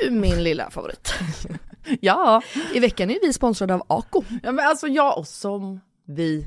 [0.00, 1.14] Du min lilla favorit.
[2.00, 2.42] ja.
[2.74, 4.24] I veckan är vi sponsrade av Ako.
[4.42, 6.46] Ja men alltså jag och som vi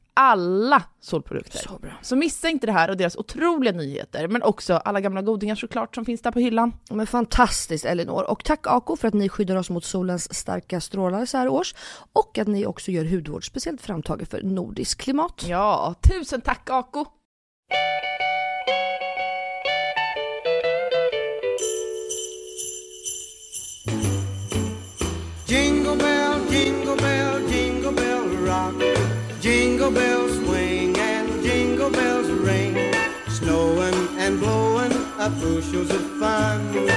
[0.13, 1.59] Alla solprodukter.
[1.59, 1.91] Så bra.
[2.01, 5.95] Så missa inte det här och deras otroliga nyheter, men också alla gamla godingar såklart
[5.95, 6.73] som finns där på hyllan.
[6.89, 8.23] Men fantastiskt Elinor.
[8.23, 11.75] Och tack Ako för att ni skyddar oss mot solens starka strålar så här års.
[12.13, 15.45] Och att ni också gör hudvård speciellt framtaget för nordisk klimat.
[15.47, 17.05] Ja, tusen tack Ako!
[29.91, 32.75] Jingle bells swing and jingle bells ring.
[33.27, 36.87] Snowing and blowing up bushels of fun.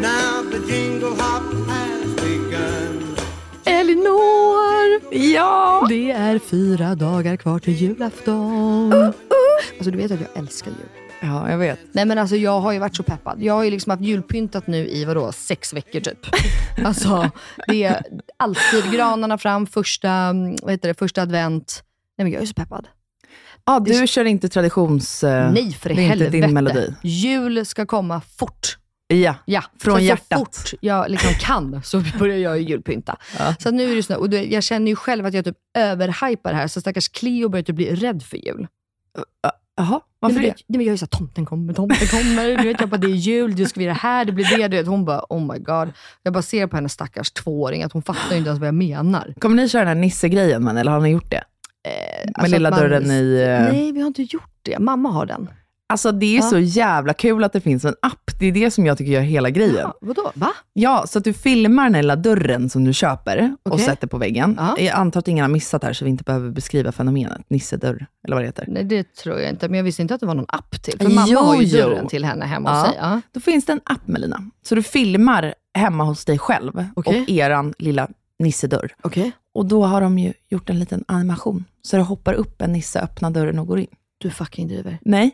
[0.00, 3.16] Now the jingle hop has begun.
[3.64, 5.14] Elinor!
[5.34, 5.86] Ja!
[5.88, 8.92] Det är fyra dagar kvar till julafton.
[8.92, 10.88] Alltså du vet att jag älskar jul.
[11.20, 11.78] Ja, jag vet.
[11.92, 13.42] Nej men alltså jag har ju varit så peppad.
[13.42, 16.18] Jag har ju liksom haft julpyntat nu i vadå, sex veckor typ.
[16.84, 17.30] Alltså
[17.66, 18.02] det är
[18.36, 21.82] alltid granarna fram, första, mm, vad heter det, första advent.
[22.18, 22.88] Nej men jag är så peppad.
[23.64, 25.24] Ja, du kör inte traditions...
[25.24, 26.36] eh, Nej för det är helvete.
[26.36, 26.94] inte din melodi.
[27.02, 28.78] Jul ska komma fort.
[29.06, 30.54] Ja, Ja, Från så, hjärtat.
[30.54, 33.16] Så fort jag liksom kan så börjar jag ju julpynta.
[33.58, 36.50] Så att nu är det så, och jag känner ju själv att jag typ överhypar
[36.50, 38.66] det här, så stackars Cleo börjar typ bli rädd för jul.
[39.76, 40.54] Jaha, Nej, varför men, det?
[40.66, 42.56] Nej, men jag är såhär, tomten kommer, tomten kommer.
[42.56, 44.44] Du vet, jag bara, det är jul, du ska vi göra det här, det blir
[44.58, 44.68] det.
[44.68, 45.92] Du vet, hon bara, oh my god.
[46.22, 48.74] Jag bara ser på hennes stackars tvååring att hon fattar ju inte ens vad jag
[48.74, 49.34] menar.
[49.38, 51.44] Kommer ni köra den här Nisse-grejen, eller har ni gjort det?
[51.84, 53.34] Med Alltså lilla man- dörren i...
[53.42, 54.78] eh, Nej, vi har inte gjort det.
[54.78, 55.50] Mamma har den.
[55.88, 56.42] Alltså det är Ja.
[56.42, 58.30] så jävla kul att det finns en app.
[58.40, 59.76] Det är det som jag tycker gör hela grejen.
[59.78, 60.30] Ja, vadå?
[60.34, 60.48] Va?
[60.72, 63.84] Ja, så att du filmar den här lilla dörren som du köper och Okej.
[63.84, 64.54] sätter på väggen.
[64.58, 64.76] Ja.
[64.78, 67.40] Jag antar att ingen har missat här, så vi inte behöver beskriva fenomenet.
[67.50, 68.64] Nissedörr, eller vad det heter.
[68.68, 69.68] Nej, det tror jag inte.
[69.68, 70.98] Men jag visste inte att det var någon app till.
[70.98, 71.78] För mamma Jo, har ju jo.
[71.78, 72.98] dörren till henne hemma hos sig.
[73.00, 73.20] Ja.
[73.32, 74.50] Då finns det en app Melina.
[74.62, 77.22] Så du filmar hemma hos dig själv Okej.
[77.22, 78.08] och eran lilla
[78.42, 78.94] nissedörr.
[79.02, 79.32] Okej.
[79.54, 81.64] Och då har de ju gjort en liten animation.
[81.82, 83.86] Så det hoppar upp en nisse, öppnar dörren och går in.
[84.18, 84.98] Du fucking driver.
[85.02, 85.30] Nej.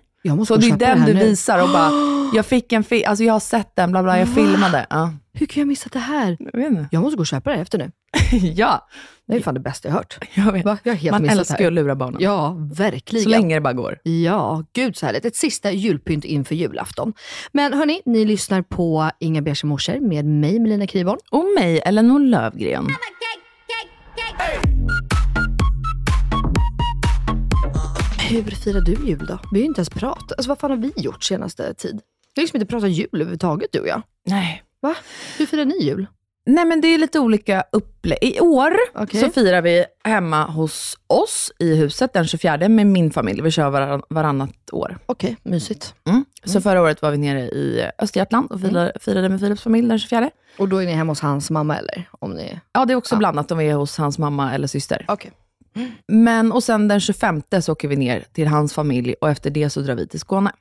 [0.46, 1.20] Så det är den du nu.
[1.20, 1.90] visar och bara,
[2.34, 4.34] jag fick en film, alltså jag har sett den, bla bla, jag Va?
[4.34, 4.86] filmade.
[4.90, 5.12] Ja.
[5.32, 6.36] Hur kan jag missa det här?
[6.38, 6.88] Jag vet inte.
[6.90, 7.90] Jag måste gå och köpa det efter nu.
[8.54, 8.88] ja,
[9.28, 10.18] Det är fan det bästa jag hört.
[10.34, 10.64] jag vet.
[10.64, 10.78] Va?
[10.82, 12.20] Jag har helt Man missat älskar ju att lura barnen.
[12.22, 13.22] Ja, verkligen.
[13.24, 13.98] Så länge det bara går.
[14.02, 15.24] Ja, gud så härligt.
[15.24, 17.12] Ett sista julpynt inför julafton.
[17.52, 21.18] Men hörni, ni lyssnar på Inga Beige morsor med mig, Melina Kriborn.
[21.30, 22.86] Och mig, Elinor Lövgren.
[28.30, 29.38] Hur firar du jul då?
[29.52, 30.32] Vi har ju inte ens pratat.
[30.32, 32.00] Alltså vad fan har vi gjort senaste tid?
[32.38, 34.02] Vi har liksom inte pratat jul överhuvudtaget du och jag.
[34.26, 34.62] Nej.
[34.80, 34.94] Va?
[35.38, 36.06] Hur firar ni jul?
[36.46, 38.18] Nej men det är lite olika upplägg.
[38.22, 39.20] I år Okej.
[39.20, 43.42] så firar vi hemma hos oss i huset den 24 med min familj.
[43.42, 44.98] Vi kör varann, varannat år.
[45.06, 45.94] Okej, mysigt.
[46.08, 46.24] Mm.
[46.44, 49.98] Så förra året var vi nere i Östergötland och firade, firade med Philips familj den
[49.98, 50.30] 24.
[50.58, 52.08] Och då är ni hemma hos hans mamma eller?
[52.12, 52.60] Om ni...
[52.72, 55.04] Ja, det är också blandat om vi är hos hans mamma eller syster.
[55.08, 55.32] Okej.
[56.08, 59.70] Men, och sen den 25 så åker vi ner till hans familj och efter det
[59.70, 60.52] så drar vi till Skåne.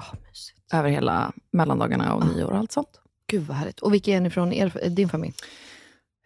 [0.00, 0.55] Ah, mysigt.
[0.72, 3.00] Över hela mellandagarna och nyår och allt sånt.
[3.26, 3.80] Gud vad härligt.
[3.80, 5.34] Och vilka är ni från er, din familj?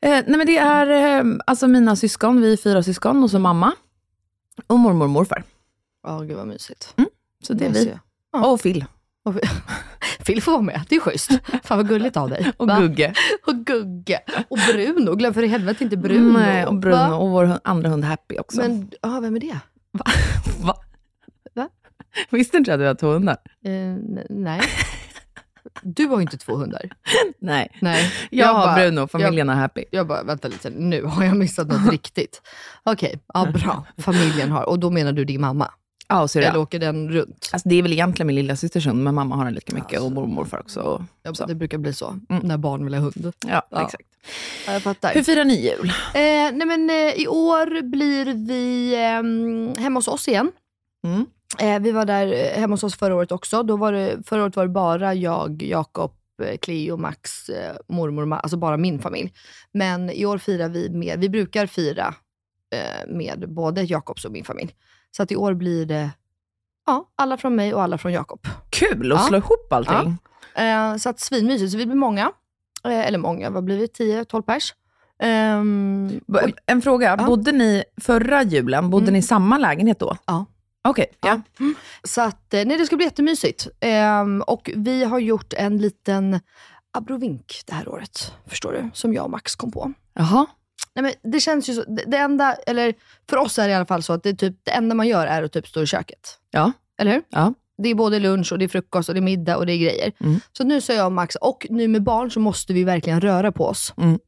[0.03, 3.39] Eh, nej men det är eh, alltså mina syskon, vi är fyra syskon och så
[3.39, 3.73] mamma.
[4.67, 5.45] Och mormor och morfar.
[6.03, 6.95] Ja, gud vad mysigt.
[7.43, 7.95] Så det är vi.
[8.33, 8.47] Ja.
[8.47, 8.85] Och Phil.
[9.25, 9.35] Och
[10.27, 11.31] Phil får vara med, det är schysst.
[11.65, 12.53] Fan vad gulligt av dig.
[12.57, 12.81] Och Va?
[12.81, 13.15] Gugge.
[13.47, 14.21] Och Gugge.
[14.49, 16.39] Och Bruno, glöm för i helvete inte Bruno.
[16.39, 17.15] Nej, och Bruno Va?
[17.15, 18.61] och vår andra hund Happy också.
[18.61, 19.59] Men, ja, vem är det?
[19.93, 20.05] Va?
[20.63, 20.75] Va?
[22.31, 23.37] Visste inte du att du har två hundar?
[23.65, 23.97] Eh,
[24.31, 24.61] nej.
[25.83, 26.81] Du har ju inte två hundar.
[27.39, 27.69] Nej.
[27.81, 28.13] Nej.
[28.31, 29.85] Jag, har bara- Bruno, familjen har Happy.
[29.91, 32.43] Jag bara, vänta lite, nu har jag missat något riktigt.
[32.85, 33.87] Okej, ja bra.
[33.99, 35.71] Familjen har, och då menar du din mamma?
[36.09, 36.45] Ja, och syrra.
[36.45, 37.51] Eller åker den runt?
[37.53, 40.01] Alltså det är väl egentligen min lilla systers hund, men mamma har den lika mycket
[40.01, 40.81] och mormor morfar också.
[40.81, 42.47] Och, Ja, det brukar bli så, Mm.
[42.47, 43.33] när barn vill ha hund.
[43.47, 43.85] Ja, Ja.
[43.85, 44.05] exakt.
[44.67, 45.15] Ja, jag fattar.
[45.15, 45.89] Hur firar ni jul?
[46.15, 46.21] Eh,
[46.57, 50.53] nej men, eh, I år blir vi eh, hemma hos oss igen.
[51.05, 51.27] Mm.
[51.59, 53.63] Eh, vi var där eh, hemma hos oss förra året också.
[53.63, 56.13] Då var det, förra året var det bara jag, Jakob,
[56.43, 57.51] eh, Cleo, Max,
[57.89, 59.33] mormor, ma- alltså bara min familj.
[59.73, 62.15] Men i år firar vi med, vi brukar fira
[63.09, 64.75] med både Jakobs och min familj.
[65.11, 66.11] Så att i år blir det
[66.87, 68.41] ja, alla från mig och alla från Jakob.
[68.71, 69.27] Kul att Ja.
[69.27, 70.17] slå ihop allting.
[70.55, 71.73] Eh, så att svinmysigt.
[71.73, 72.33] Så vi blir många.
[72.85, 73.87] Eller många, vad blir vi?
[73.87, 74.75] 10-12 pers.
[76.43, 76.55] Oj.
[76.67, 77.27] En fråga, Ja.
[77.27, 79.13] bodde ni förra julen, bodde Mm.
[79.13, 80.17] ni i samma lägenhet då?
[80.27, 80.45] Ja.
[80.89, 81.41] Okej, ja.
[82.05, 83.69] Så att, eh, nej, det ska bli jättemysigt.
[83.81, 86.41] Ehm, och vi har gjort en liten
[86.93, 89.93] abrovink det här året, förstår du, som jag och Max kom på.
[90.15, 90.47] Jaha.
[90.95, 92.95] Nej, men det känns ju så, det, det enda, eller
[93.31, 95.27] för oss är det i alla fall så att det, typ, det enda man gör
[95.27, 96.39] är att typ stå i köket.
[96.51, 96.73] Ja.
[96.99, 97.23] Eller hur?
[97.29, 97.55] Ja.
[97.83, 99.79] Det är både lunch och det är frukost och det är middag och det är
[99.79, 100.13] grejer.
[100.21, 100.41] Mm.
[100.53, 103.53] Så nu sa jag och Max, och nu med barn så måste vi verkligen röra
[103.53, 103.95] på oss.
[103.97, 104.19] Mm.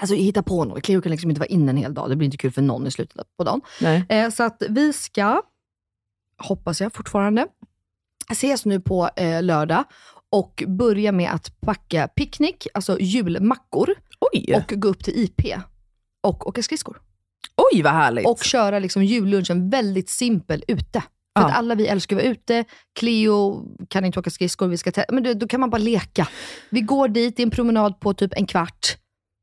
[0.00, 0.82] Alltså hitta på något.
[0.82, 2.10] Cleo kan liksom inte vara inne en hel dag.
[2.10, 3.60] Det blir inte kul för någon i slutet på dagen.
[3.80, 4.04] Nej.
[4.08, 5.42] Eh, så att vi ska,
[6.42, 7.46] hoppas jag fortfarande,
[8.30, 9.84] ses nu på eh, lördag
[10.30, 13.94] och börja med att packa picknick, alltså julmackor,
[14.32, 15.40] Oj, och gå upp till IP
[16.22, 17.00] och åka skridskor.
[17.72, 18.26] Oj vad härligt.
[18.26, 21.00] Och köra liksom jullunchen väldigt simpel ute.
[21.00, 21.46] För Ja.
[21.48, 22.64] att alla vi älskar att vara ute.
[22.98, 26.28] Cleo kan inte åka skridskor, vi ska men då, då kan man bara leka.
[26.70, 28.96] Vi går dit, det är en promenad på typ en kvart.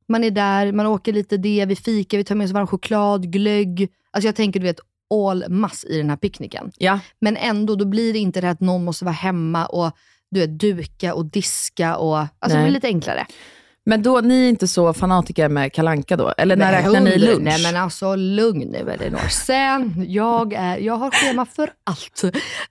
[0.08, 3.32] Man är där, man åker lite det, vi fikar, vi tar med oss varm choklad,
[3.32, 3.90] glögg.
[4.12, 4.80] Alltså jag tänker du vet,
[5.14, 6.72] all mass i den här picknicken.
[6.78, 7.00] ja.
[7.22, 9.92] Men ändå, då blir det inte det att någon måste vara hemma och
[10.32, 11.96] du vet, duka och diska.
[11.96, 12.64] Och, alltså det Nej.
[12.64, 13.26] blir lite enklare.
[13.86, 16.34] Men då, ni är inte så fanatiker med kalanka då?
[16.38, 17.42] Eller när räknar ni lunch?
[17.42, 19.28] Nej men alltså lugn nu Elinor.
[19.30, 22.22] Sen, jag, är, jag har schema för allt.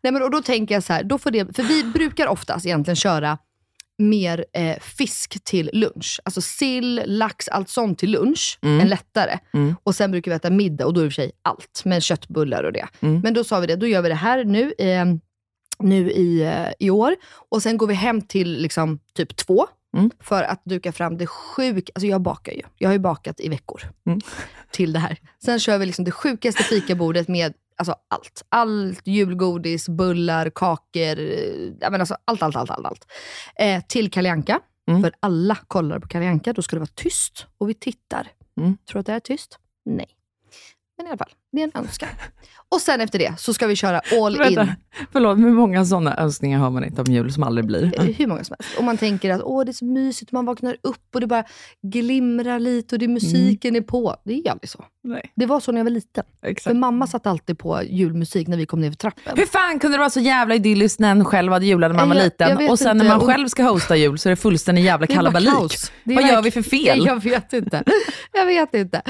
[0.03, 2.67] Nej, men, och då tänker jag så här, då får det, för vi brukar oftast
[2.67, 3.39] egentligen köra
[4.03, 6.21] mer eh, fisk till lunch.
[6.25, 8.59] Alltså sill, lax, allt sånt till lunch.
[8.63, 8.81] Mm.
[8.81, 9.39] En lättare.
[9.55, 9.77] Mm.
[9.83, 11.83] Och sen brukar vi äta middag och då är det i och för sig allt.
[11.85, 12.87] Med köttbullar och det.
[13.01, 13.21] Mm.
[13.21, 14.73] Men då sa vi det, då gör vi det här nu.
[14.79, 15.05] Eh,
[15.79, 17.17] nu i, eh, i år.
[17.51, 19.67] Och sen går vi hem till liksom, typ två.
[19.97, 20.11] Mm.
[20.21, 22.63] För att duka fram det sjuka, alltså jag bakar ju.
[22.79, 24.21] Jag har ju bakat i veckor Mm.
[24.71, 25.19] till det här.
[25.45, 28.45] Sen kör vi liksom det sjukaste fikabordet med alltså allt.
[28.49, 32.71] Allt julgodis, bullar, kakor, eh, men alltså allt, allt, allt.
[32.71, 33.07] allt, allt.
[33.57, 34.61] Eh, till Kalle Anka.
[34.89, 35.03] Mm.
[35.03, 38.29] För alla kollar på Kalle Anka, då ska det vara tyst och vi tittar.
[38.61, 38.77] Mm.
[38.77, 39.59] Tror du att det är tyst?
[39.85, 40.09] Nej.
[40.97, 41.33] Men i alla fall.
[41.53, 42.09] Det är en önskan.
[42.69, 44.39] Och sen efter det så ska vi köra all in.
[44.39, 44.69] Vänta,
[45.13, 48.01] förlåt, hur många sådana önskningar har man inte om jul som aldrig blir?
[48.01, 48.79] Eh, Hur många som helst.
[48.79, 51.45] Och man tänker att åh, det är så mysigt, man vaknar upp och det bara
[51.83, 54.17] glimrar lite och det musiken är på.
[54.25, 54.85] Det är aldrig så.
[55.05, 56.25] Nej, Det var så när jag var liten.
[56.41, 56.77] För exakt.
[56.77, 59.33] mamma satt alltid på julmusik när vi kom ner för trappen.
[59.37, 62.09] Hur fan kunde det vara så jävla idylliskt när en själv hade julat när man
[62.09, 63.05] var Jag- jag liten och sen inte.
[63.09, 65.73] när man själv ska hosta jul så är det fullständig jävla Det kalabalik.
[66.05, 67.03] Det Vad gör vi för fel?
[67.07, 67.83] Jag vet inte.
[68.33, 69.03] Jag vet inte.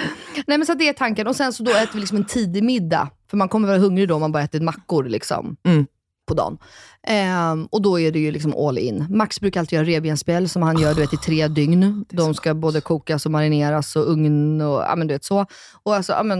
[0.47, 1.27] Nej, men så det är tanken.
[1.27, 3.09] Och sen så då äter vi liksom en tidig middag.
[3.31, 5.87] För man kommer vara hungrig då om man bara ätit mackor liksom, Mm.
[6.29, 6.59] på dagen.
[7.07, 9.07] Ehm, och då är det ju liksom all in.
[9.11, 12.05] Max brukar alltid göra revbensspjäll som han gör du vet, i tre dygn.
[12.09, 15.47] De ska både kokas och marineras och ugn och ja, men, du vet så.
[15.83, 16.39] Och alltså, ja, men,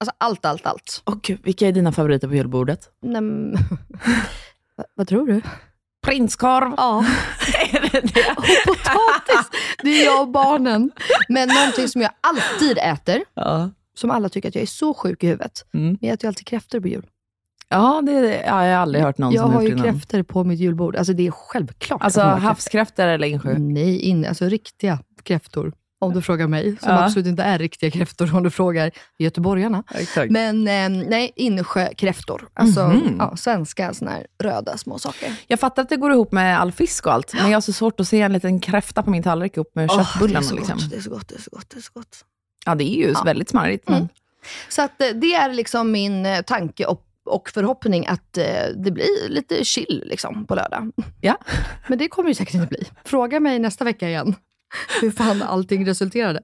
[0.00, 1.02] alltså allt, allt, allt.
[1.22, 2.80] Gud, vilka är dina favoriter på julbordet?
[3.02, 3.20] Nej,
[4.76, 5.40] vad, vad tror du?
[6.06, 6.72] Prinskorv.
[6.76, 7.04] Ja.
[7.82, 7.98] det?
[8.36, 9.50] Och potatis.
[9.82, 10.90] Det är jag och barnen.
[11.28, 13.70] Men någonting som jag alltid äter, Ja.
[13.98, 15.64] Som alla tycker att jag är så sjuk i huvudet.
[15.74, 15.98] Mm.
[16.00, 17.06] Jag äter ju alltid kräftor på jul.
[17.68, 18.42] Ja, det.
[18.46, 19.92] Ja, jag har aldrig hört någon jag som har gjort ju innan.
[19.92, 20.96] kräftor på mitt julbord.
[20.96, 22.02] Alltså det är självklart.
[22.02, 22.48] Alltså att man har kräftor.
[22.48, 23.58] havskräftor eller insjö?
[23.58, 25.72] Nej, in, alltså riktiga kräftor.
[26.00, 26.76] Om du frågar mig.
[26.80, 27.04] Som Ja.
[27.04, 29.84] absolut inte är riktiga kräftor om du frågar göteborgarna.
[29.94, 30.30] Exakt.
[30.30, 32.48] Men eh, nej, insjökräftor.
[32.54, 33.16] Alltså Mhm.
[33.18, 35.32] ja, svenska såna här röda små saker.
[35.46, 37.72] Jag fattar att det går ihop med all fisk och allt, men jag har så
[37.72, 40.42] svårt att se en liten kräfta på min tallrik upp med Åh, det, är köttbullarna.
[40.46, 40.76] så liksom.
[40.78, 42.24] gott, det är så gott, det är så gott, det är så gott.
[42.68, 43.22] Ja, det är ju Ja.
[43.24, 43.88] väldigt smarrigt.
[43.88, 44.08] Mm.
[44.68, 48.44] Så att, eh, det är liksom min eh, tanke och, och förhoppning att eh,
[48.76, 50.92] det blir lite chill liksom, på lördag.
[51.20, 51.38] Ja.
[51.88, 52.84] Men det kommer ju säkert inte bli.
[53.04, 54.34] Fråga mig nästa vecka igen
[55.00, 56.40] hur fan allting resulterade.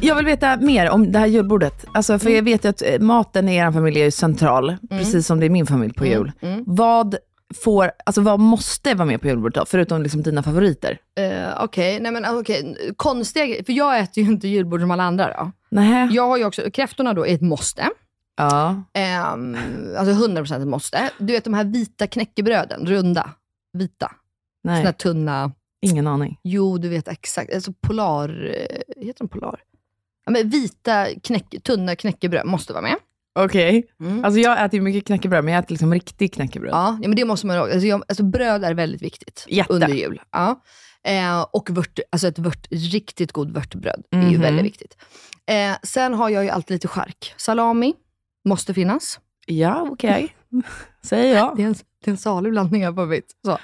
[0.00, 1.84] Jag vill veta mer om det här julbordet.
[1.94, 5.46] Alltså, för jag vet ju att maten i er familj är central, precis som det
[5.46, 6.32] är min familj på jul.
[6.66, 7.16] Vad,
[7.52, 10.98] får, alltså, vad måste vara med på julbordet då, förutom liksom dina favoriter?
[11.20, 12.76] Uh, Okej, nej men okej.
[12.96, 15.52] Konstiga grejer, för jag äter ju inte julbord som alla andra då.
[15.68, 16.08] Nej.
[16.12, 17.88] Jag har ju också, kräftorna då är ett måste.
[18.36, 18.68] Ja.
[19.34, 19.56] Um,
[19.98, 21.10] alltså 100% ett måste.
[21.18, 23.30] Du vet de här vita knäckebröden, runda,
[23.72, 24.12] vita.
[24.62, 26.38] Såna här Nej, tunna, ingen aning.
[26.44, 29.60] jo du vet exakt, alltså polar, eh, heter de polar?
[30.24, 32.96] Ja, men vita knäck, tunna knäckebröd måste vara med.
[33.34, 33.86] Okej.
[34.00, 34.24] Mm.
[34.24, 36.70] Alltså jag äter ju mycket knäckebröd, men jag äter liksom riktig knäckebröd.
[36.72, 37.62] Ja, ja, men det måste man ha.
[37.64, 39.72] Alltså, jag, alltså bröd är väldigt viktigt Jätte.
[39.72, 40.20] under jul.
[40.32, 40.62] Ja.
[41.04, 44.40] Eh, och vört, alltså ett vört, riktigt god vörtbröd är ju Mhm.
[44.40, 44.96] väldigt viktigt.
[45.46, 47.34] Eh, sen har jag ju alltid lite chark.
[47.36, 47.94] Salami
[48.44, 49.20] måste finnas.
[49.46, 50.36] Ja, okej.
[51.04, 51.56] Säger jag.
[51.56, 53.26] Det är en, det är en salig blandning här på mitt.
[53.44, 53.58] Så.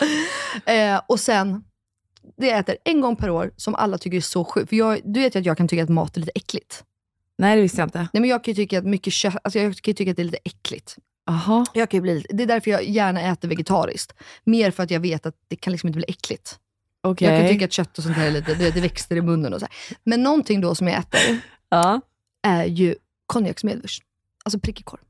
[0.70, 1.64] Eh, och sen,
[2.36, 4.68] det jag äter en gång per år som alla tycker är så sjukt.
[4.68, 6.84] För jag, du vet ju att jag kan tycka att mat är lite äckligt.
[7.38, 7.98] Nej, det visste jag inte.
[8.12, 10.22] Nej, men jag kan ju tycka att mycket kött, alltså jag kan tycka att det
[10.22, 10.96] är lite äckligt.
[11.26, 11.64] Jaha.
[11.74, 14.14] Jag kan bli, det är därför jag gärna äter vegetariskt.
[14.44, 16.58] Mer för att jag vet att det kan liksom inte bli äckligt.
[17.02, 17.28] Okej.
[17.28, 19.54] Jag kan tycka att kött och sånt här är lite, det, det växter i munnen
[19.54, 19.96] och så här.
[20.04, 21.20] Men någonting då som jag äter
[21.68, 22.00] Ja.
[22.42, 22.94] är ju
[23.26, 24.02] konjaksmedvurst.
[24.44, 25.00] Alltså prickig korv.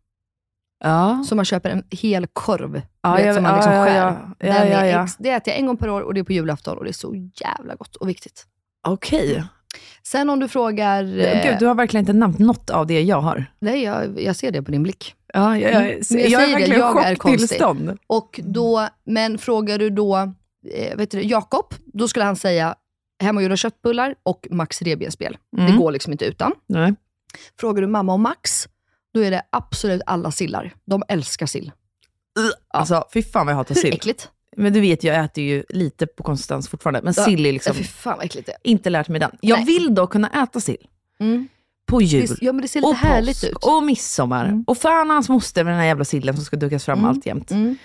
[0.85, 1.25] Ja.
[1.29, 2.83] Så man köper en hel korv.
[3.03, 3.97] Ja, vet, jag- som man liksom ja, skär.
[3.97, 4.35] ja.
[4.39, 5.05] Ja, ja, ja.
[5.05, 6.91] ex- det äter jag en gång per år och det är på julafton och det
[6.91, 8.47] är så jävla gott och viktigt.
[8.87, 9.45] Okej.
[10.03, 11.05] Sen om du frågar...
[11.19, 13.45] eh, Gud, du har verkligen inte nämnt något av det jag har.
[13.59, 15.15] Nej, jag, jag ser det på din blick.
[15.35, 16.01] Ja, jag, jag, Mm.
[16.11, 17.61] jag, jag är det, verkligen jag är konstig.
[18.07, 20.17] Och då, men frågar du då
[20.75, 22.75] eh, vet du, Jakob, då skulle han säga
[23.23, 25.37] hemmagjorda köttbullar och Max revbensspjäll.
[25.57, 25.77] Det Mm.
[25.77, 26.53] går liksom inte utan.
[26.67, 26.95] Nej.
[27.61, 28.69] Frågar du mamma och Max,
[29.15, 30.75] då är det absolut alla sillar.
[30.87, 31.73] De älskar sill.
[32.69, 33.93] Alltså, fy fan vad jag hatar sill.
[33.95, 34.29] Äckligt.
[34.59, 37.01] Men du vet, jag äter ju lite på konsistens fortfarande.
[37.03, 38.59] Men sill är liksom Ja, fy fan vad äckligt det är.
[38.63, 39.31] inte lärt mig den.
[39.41, 39.67] Jag Nej.
[39.67, 40.87] vill då kunna äta sill.
[41.21, 41.49] Mm.
[41.87, 42.29] På jul.
[42.41, 43.57] Ja, men det ser lite och härligt påsk ut.
[43.65, 44.45] och midsommar.
[44.45, 44.65] Mm.
[44.67, 47.11] Och fan hans moster med den här jävla sillen som ska dukas fram Mm.
[47.11, 47.51] allt jämt.
[47.51, 47.77] Mm.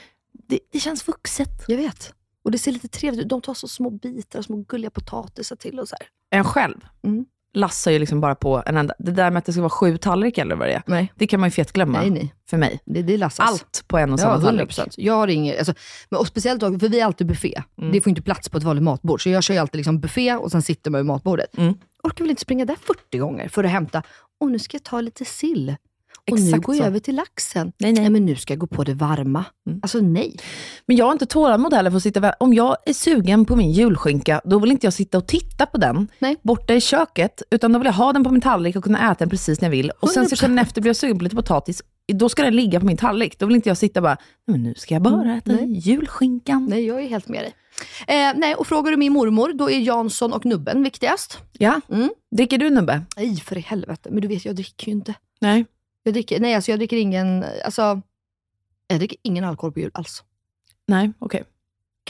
[0.48, 1.50] Det, det känns vuxet.
[1.68, 2.14] Jag vet.
[2.44, 3.30] Och det ser lite trevligt ut.
[3.30, 6.08] De tar så små bitar, små gulliga potatisar till och så här.
[6.40, 7.26] En själv Mm.
[7.54, 8.94] Lassar ju liksom bara på en enda.
[9.00, 10.84] Det där med att det ska vara sju tallrikar eller vad det är.
[10.86, 12.34] Nej, Det kan man ju fet glömma nej, nej.
[12.50, 12.80] för mig.
[12.86, 13.50] Det, det lassas.
[13.50, 14.94] Allt på en och Ja, samma 100 tallrik.
[14.98, 15.74] Jag har inget, alltså,
[16.10, 17.62] men och speciellt då, för vi är alltid buffé.
[17.78, 17.92] Mm.
[17.92, 19.24] Det får inte plats på ett vanligt matbord.
[19.24, 21.58] Så jag kör ju alltid liksom buffé och sen sitter man vid matbordet.
[21.58, 21.74] Mm.
[22.04, 24.04] Orkar väl inte springa där 40 gånger för att hämta,
[24.40, 25.76] och nu ska jag ta lite sill.
[26.32, 26.88] Och nu går jag så.
[26.88, 27.72] över till laxen.
[27.80, 28.10] Nej, nej.
[28.10, 29.46] men nu ska jag gå på det varma.
[29.68, 29.80] Mm.
[29.84, 30.36] Alltså nej.
[30.86, 33.72] Men jag har inte tålamod heller för att sitta Om jag är sugen på min
[33.72, 36.36] julskinka, då vill inte jag sitta och titta på den Nej.
[36.44, 37.42] borta i köket.
[37.52, 39.68] Utan då vill jag ha den på min tallrik och kunna äta den precis när
[39.68, 39.92] jag vill.
[40.00, 40.28] Och sen 100%.
[40.30, 41.82] sekunden efter blir jag sugen på lite potatis.
[42.14, 43.40] Då ska den ligga på min tallrik.
[43.40, 45.70] Då vill inte jag sitta och bara, "Nej, men nu ska jag bara äta Mm,
[45.72, 45.80] Nej.
[45.80, 46.66] julskinkan.
[46.70, 47.54] Nej, jag är helt med dig.
[48.08, 51.38] Eh, nej, och frågar du min mormor, då är Jansson och nubben viktigast.
[51.52, 51.82] Ja.
[51.90, 52.10] Mm.
[52.36, 53.02] Dricker du nubbe?
[53.18, 54.10] Nej, för i helvete.
[54.12, 55.14] Men du vet, jag dricker ju inte.
[55.42, 55.66] Nej.
[56.04, 58.02] Jag dricker, nej, alltså jag dricker ingen, alltså,
[58.88, 60.24] jag dricker ingen alkohol på jul alls.
[60.88, 61.44] Nej, okej.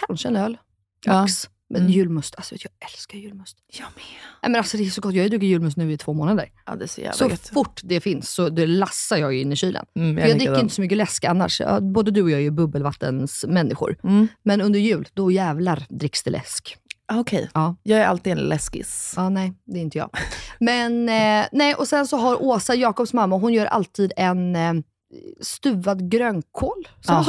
[0.08, 0.58] Kanske en öl,
[1.06, 1.14] Ja.
[1.22, 1.50] max.
[1.70, 1.92] Men Mm.
[1.94, 3.58] julmust, alltså jag älskar julmust.
[3.68, 4.04] Jag med.
[4.42, 5.14] Nej, men alltså, det är så gott.
[5.14, 6.52] Jag har druckit julmust nu i två månader.
[6.66, 7.48] Ja, det är så jävla Så gött.
[7.54, 9.86] fort det finns så det lassar jag in i kylen.
[9.96, 11.62] Mm, För jag dricker inte så mycket läsk annars.
[11.82, 13.98] Både du och jag är ju bubbelvattensmänniskor.
[14.04, 14.28] Mm.
[14.44, 16.78] Men under jul, då jävlar dricks det läsk.
[17.14, 17.76] Ah, Okej, Ja.
[17.84, 19.14] jag är alltid en läskis.
[19.16, 20.10] Ja, nej, det är inte jag.
[20.60, 24.74] Men, eh, nej, och sen så har Åsa, Jakobs mamma, hon gör alltid en eh,
[25.42, 26.88] stuvad grönkål.
[27.02, 27.14] Så?
[27.14, 27.26] Ah,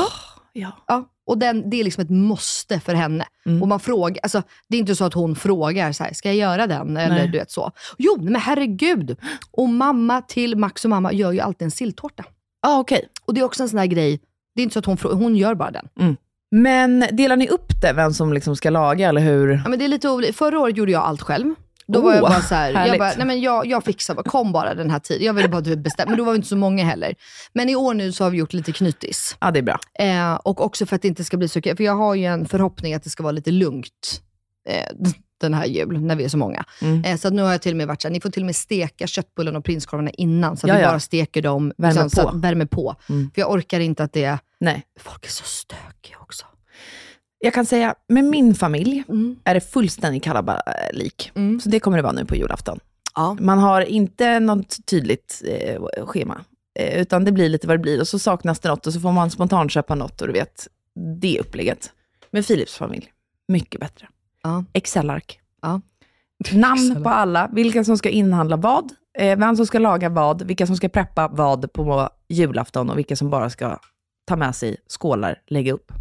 [0.52, 0.72] ja.
[0.86, 1.04] Ja.
[1.26, 3.24] Och den, det är liksom ett måste för henne.
[3.46, 3.62] Mm.
[3.62, 6.36] Och man frågar, alltså, det är inte så att hon frågar, så här, ska jag
[6.36, 6.96] göra den?
[6.96, 7.28] Eller Nej.
[7.28, 7.72] du vet så.
[7.98, 9.16] Jo, men herregud.
[9.50, 12.24] Och mamma till Max och mamma gör ju alltid en silltårta.
[12.66, 13.08] Ah, okej.
[13.24, 14.20] Och det är också en sån här grej,
[14.54, 16.16] det är inte så att hon frågar, hon gör bara den.
[16.54, 19.60] Men delar ni upp det, vem som liksom ska laga, eller hur?
[19.64, 20.32] Ja, men det är lite olika.
[20.32, 21.54] Förra året gjorde jag allt själv.
[21.86, 24.52] Då Oh, var jag bara så här, jag, bara, nej men jag, jag fixar, kom
[24.52, 25.26] bara den här tiden.
[25.26, 27.14] Jag ville bara typ bestämma, men då var vi inte så många heller.
[27.52, 29.36] Men i år nu så har vi gjort lite knytis.
[29.40, 29.78] Ja, det är bra.
[29.98, 32.46] Eh, och också för att det inte ska bli så för jag har ju en
[32.46, 34.20] förhoppning att det ska vara lite lugnt
[34.68, 34.96] eh,
[35.40, 36.64] den här jul, när vi är så många.
[36.82, 37.04] Mm.
[37.04, 38.42] Eh, så att nu har jag till och med varit så här, ni får till
[38.42, 40.88] och med steka köttbullarna och prinskorvarna innan, så att Ja, vi ja.
[40.88, 42.28] bara steker dem, Värme liksom, så på.
[42.28, 42.96] att, värme på.
[43.08, 43.30] Mm.
[43.34, 44.82] För jag orkar inte att det, Nej.
[45.00, 46.46] folk är så stökiga också.
[47.38, 49.36] Jag kan säga, med min familj Mm.
[49.44, 51.32] är det fullständig kalabalik.
[51.34, 51.60] Mm.
[51.60, 52.80] Så det kommer det vara nu på julafton.
[53.14, 53.36] Ja.
[53.40, 56.44] Man har inte något tydligt eh, schema,
[56.78, 58.00] eh, utan det blir lite vad det blir.
[58.00, 60.68] Och så saknas det något och så får man spontant köpa något och du vet,
[61.20, 61.92] det upplägget.
[62.30, 63.12] Med Philips familj,
[63.48, 64.08] mycket bättre.
[64.42, 64.64] Ja.
[64.72, 65.40] Excel-ark.
[65.62, 65.80] Ja.
[66.52, 70.66] Namn på alla, vilka som ska inhandla vad, eh, vem som ska laga vad, vilka
[70.66, 73.78] som ska preppa vad på julafton och vilka som bara ska
[74.24, 75.92] ta med sig skålar, lägga upp.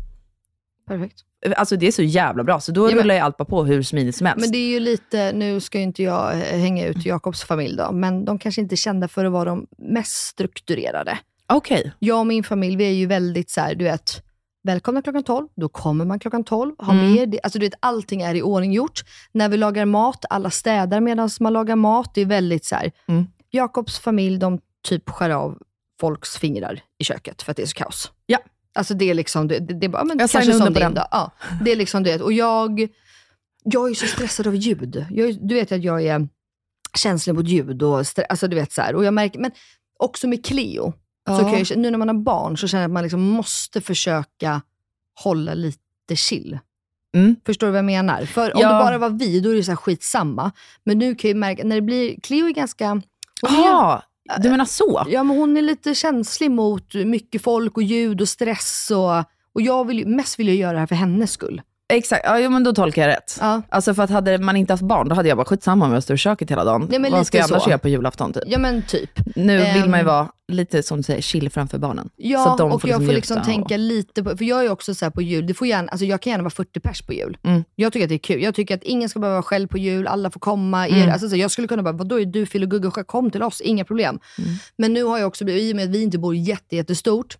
[0.87, 1.19] Perfekt.
[1.57, 3.83] Alltså det är så jävla bra, så då Ja, rullar ju allt bara på hur
[3.83, 4.41] smidigt som helst.
[4.41, 7.77] Men det är ju lite, nu ska ju inte jag eh, hänga ut Jakobs familj
[7.77, 11.17] då, men de kanske inte är kända för att vara de mest strukturerade.
[11.47, 11.91] Okej.
[11.99, 14.23] Jag och min familj, vi är ju väldigt så här, du vet,
[14.63, 17.13] välkomna klockan 12, då kommer man klockan 12, ha Mm.
[17.13, 17.39] med det.
[17.43, 19.01] Alltså du vet, allting är i ordning gjort.
[19.31, 22.11] När vi lagar mat, alla städar medan man lagar mat.
[22.15, 22.91] Det är väldigt så här.
[23.07, 23.25] Mm.
[23.51, 25.57] Jakobs familj, de typ skär av
[26.01, 28.11] folks fingrar i köket för att det är så kaos.
[28.73, 28.79] Ja.
[28.79, 31.05] Alltså det är liksom, det, det, det bara, men Jag kanske som på din då.
[31.11, 31.31] Ja,
[31.65, 32.21] det är liksom det.
[32.21, 32.87] Och jag,
[33.63, 35.05] jag är så stressad av ljud.
[35.09, 36.27] Jag, du vet att jag är
[36.97, 38.95] känslig mot ljud och stre- alltså du vet så här.
[38.95, 39.51] Och jag märker, men
[39.99, 40.93] också med Cleo,
[41.27, 43.81] så kan jag, nu när man har barn så känner jag att man liksom måste
[43.81, 44.61] försöka
[45.23, 46.59] hålla lite chill.
[47.15, 47.35] Mm.
[47.45, 48.25] Förstår du vad jag menar?
[48.25, 48.67] För om Ja.
[48.73, 50.51] det bara var vi, då är det så här skitsamma.
[50.83, 53.01] Men nu kan jag märka, när det blir, Cleo är ganska...
[53.41, 54.03] Jaha,
[54.39, 55.05] du menar så?
[55.07, 58.91] Ja, men hon är lite känslig mot mycket folk och ljud och stress.
[58.91, 59.17] Och,
[59.53, 61.61] och jag vill, mest vill jag göra det här för hennes skull.
[61.93, 63.37] Exakt, ja, jo, men då tolkar jag rätt.
[63.41, 63.61] Ja.
[63.69, 66.03] Alltså för att hade man inte haft barn, då hade jag bara skitsamma om jag
[66.03, 66.87] står i köket hela dagen.
[66.99, 67.69] Men Vad ska jag annars så.
[67.69, 68.43] göra på julafton typ?
[68.47, 69.09] Ja men typ.
[69.35, 70.05] Nu vill man ju Ehm.
[70.05, 72.09] vara lite som du säger, chill framför barnen.
[72.15, 75.05] Ja, och får jag får liksom och- tänka lite på, för jag är också så
[75.05, 77.37] här på jul, det får gärna, alltså jag kan gärna vara 40 pers på jul.
[77.43, 77.63] Mm.
[77.75, 78.41] Jag tycker att det är kul.
[78.43, 80.87] Jag tycker att ingen ska behöva vara själv på jul, alla får komma.
[80.87, 81.09] Er, Mm.
[81.13, 83.43] alltså, så jag skulle kunna bara, vadå är du Phil och Gugge och kom till
[83.43, 84.19] oss, inga problem.
[84.37, 84.49] Mm.
[84.77, 87.37] Men nu har jag också i och med att vi inte bor jätte, jättestort,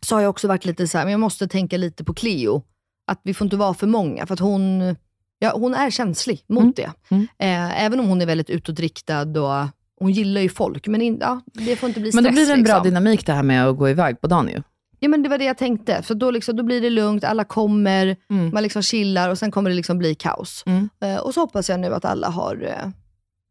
[0.00, 2.62] så har jag också varit lite så här, men jag måste tänka lite på Cleo.
[3.08, 4.96] Att vi får inte vara för många, för att hon,
[5.38, 6.72] ja, hon är känslig mot Mm.
[6.76, 6.92] det.
[7.10, 7.22] Mm.
[7.38, 9.66] Eh, även om hon är väldigt utåtriktad och
[10.00, 12.26] hon gillar ju folk, men in, ja, det får inte bli Men stress.
[12.26, 12.84] då blir det en bra liksom.
[12.90, 14.62] dynamik det här med att gå iväg på dagen ju.
[15.00, 16.02] Ja men det var det jag tänkte.
[16.02, 18.50] För då, liksom, då blir det lugnt, alla kommer, Mm.
[18.54, 20.62] man liksom chillar och sen kommer det liksom bli kaos.
[20.66, 20.88] Mm.
[21.02, 22.90] Eh, och så hoppas jag nu att alla har eh,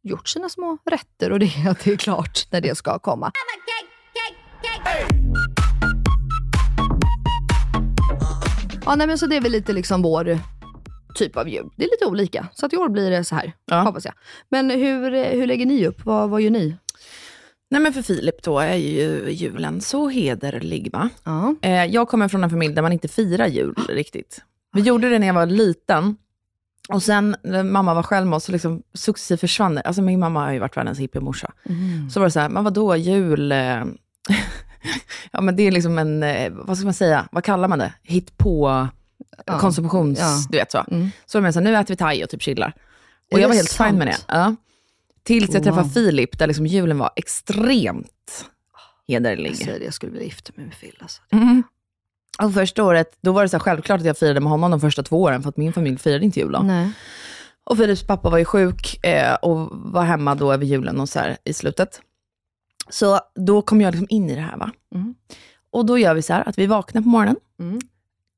[0.03, 3.31] gjort sina små rätter och det, att det är klart när det ska komma.
[8.87, 10.39] Ja, nej, men så det är väl lite liksom vår
[11.15, 11.69] typ av jul.
[11.77, 12.47] Det är lite olika.
[12.53, 13.81] Så att i år blir det så här, Ja.
[13.81, 14.13] hoppas jag.
[14.49, 16.05] Men hur, eh, hur lägger ni upp?
[16.05, 16.77] Vad, vad gör ni?
[17.71, 21.09] Nej men för Filip då är ju julen så hederlig va?
[21.23, 21.55] Ja.
[21.61, 24.41] Eh, jag kommer från en familj där man inte firar jul riktigt.
[24.73, 26.15] Vi gjorde det när jag var liten.
[26.89, 29.81] Och sen när mamma var själv med oss så liksom successivt försvann det.
[29.81, 31.51] Alltså min mamma har ju varit världens hippiemorsa.
[31.69, 32.09] Mm.
[32.09, 33.53] Så var det så här, men vadå jul?
[35.31, 37.93] ja men det är liksom en, eh, vad ska man säga, vad kallar man det?
[38.03, 38.87] Hit på
[39.45, 39.59] Ja.
[39.59, 40.45] konsumtions, Ja.
[40.49, 40.83] du vet så.
[40.91, 41.09] Mm.
[41.25, 42.73] Så jag med så här, nu äter vi thai och typ chillar.
[43.31, 44.13] Och Är jag var helt fine med det.
[44.13, 44.25] sant?
[44.27, 44.55] Ja.
[45.23, 45.89] Tills jag träffade Wow.
[45.93, 48.45] Filip, där liksom julen var extremt
[49.07, 49.49] hederlig.
[49.49, 50.97] Jag säger det, jag skulle vilja gifta mig med Phil.
[51.01, 51.21] Alltså.
[51.31, 51.63] Mm.
[52.41, 54.79] Och första året, då var det så här självklart att jag firade med honom de
[54.81, 56.59] första två åren, för att min familj firade inte jul då.
[56.59, 56.91] Nej.
[57.63, 61.19] Och Philips pappa var ju sjuk eh, och var hemma då över julen och så
[61.19, 62.01] här i slutet.
[62.89, 64.57] Så då kom jag liksom in i det här.
[64.57, 64.71] va.
[64.95, 65.15] Mm.
[65.71, 67.79] Och då gör vi så här att vi vaknar på morgonen, Mm.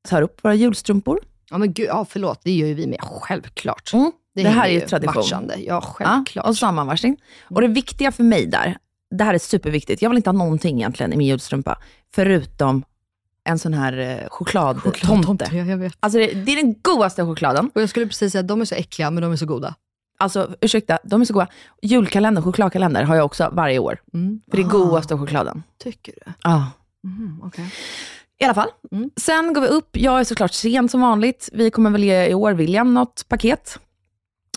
[0.07, 1.19] tar upp våra julstrumpor.
[1.49, 2.99] Ja men gud, ja förlåt, det gör ju vi med.
[3.01, 3.93] Självklart.
[3.93, 4.11] Mm.
[4.35, 5.15] Det, här hänger är ju tradition.
[5.15, 5.55] matchande.
[5.57, 6.45] Ja, Ja, självklart.
[6.45, 7.17] och sammanvarsning.
[7.49, 8.77] Och det viktiga för mig där,
[9.11, 10.01] det här är superviktigt.
[10.01, 11.77] Jag vill inte ha någonting egentligen i min julstrumpa,
[12.15, 12.83] förutom
[13.43, 15.49] en sån här eh, chokladtomte.
[15.51, 15.93] Ja, jag vet.
[15.99, 17.71] Alltså det, det är den godaste chokladen.
[17.75, 19.75] Och jag skulle precis säga att de är så äckliga, men de är så goda.
[20.19, 21.47] Alltså ursäkta, de är så goda.
[21.81, 24.01] Julkalender, chokladkalender har jag också varje år.
[24.49, 25.63] För det är godaste chokladen.
[25.83, 26.31] Tycker du?
[26.43, 26.71] Ja.
[27.03, 27.73] Mm, okej.
[28.39, 28.69] I alla fall.
[28.91, 29.09] Mm.
[29.15, 29.89] Sen går vi upp.
[29.97, 31.49] Jag är såklart sen som vanligt.
[31.53, 33.79] Vi kommer väl ge i år William något paket.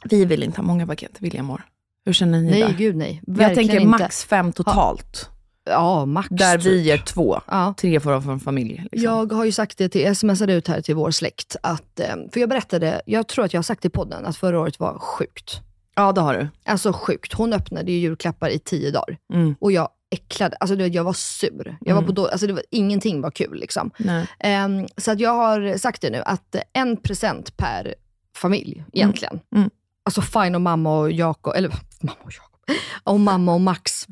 [0.04, 1.62] Vi vill inte ha många paket, William år.
[2.04, 2.72] Hur känner ni Nej, där?
[2.72, 3.22] gud nej.
[3.26, 4.02] Jag Verkligen tänker inte.
[4.02, 5.28] max fem totalt.
[5.64, 6.28] Ja, max.
[6.30, 6.66] Där typ.
[6.66, 7.40] vi ger två.
[7.46, 7.74] Ja.
[7.76, 8.86] Tre får från familj.
[8.92, 9.10] Liksom.
[9.10, 12.40] Jag har ju sagt det till, smsade ut här till vår släkt, att, eh, för
[12.40, 15.60] jag berättade, jag tror att jag har sagt i podden, att förra året var sjukt.
[15.94, 16.48] Ja, det har du.
[16.64, 17.32] Alltså sjukt.
[17.32, 19.18] Hon öppnade ju julklappar i tio dagar.
[19.32, 19.54] Mm.
[19.60, 21.76] Och jag äcklade, alltså du vet, jag var sur.
[21.80, 23.90] Jag var på då, alltså det var, ingenting var kul liksom.
[24.38, 27.94] Ehm, så att jag har sagt det nu, att en present per
[28.36, 29.40] familj egentligen.
[29.54, 29.70] Mm.
[30.04, 31.68] Alltså fine om mamma och Jakob, eller
[32.00, 34.06] mamma och Jakob, om mamma och Max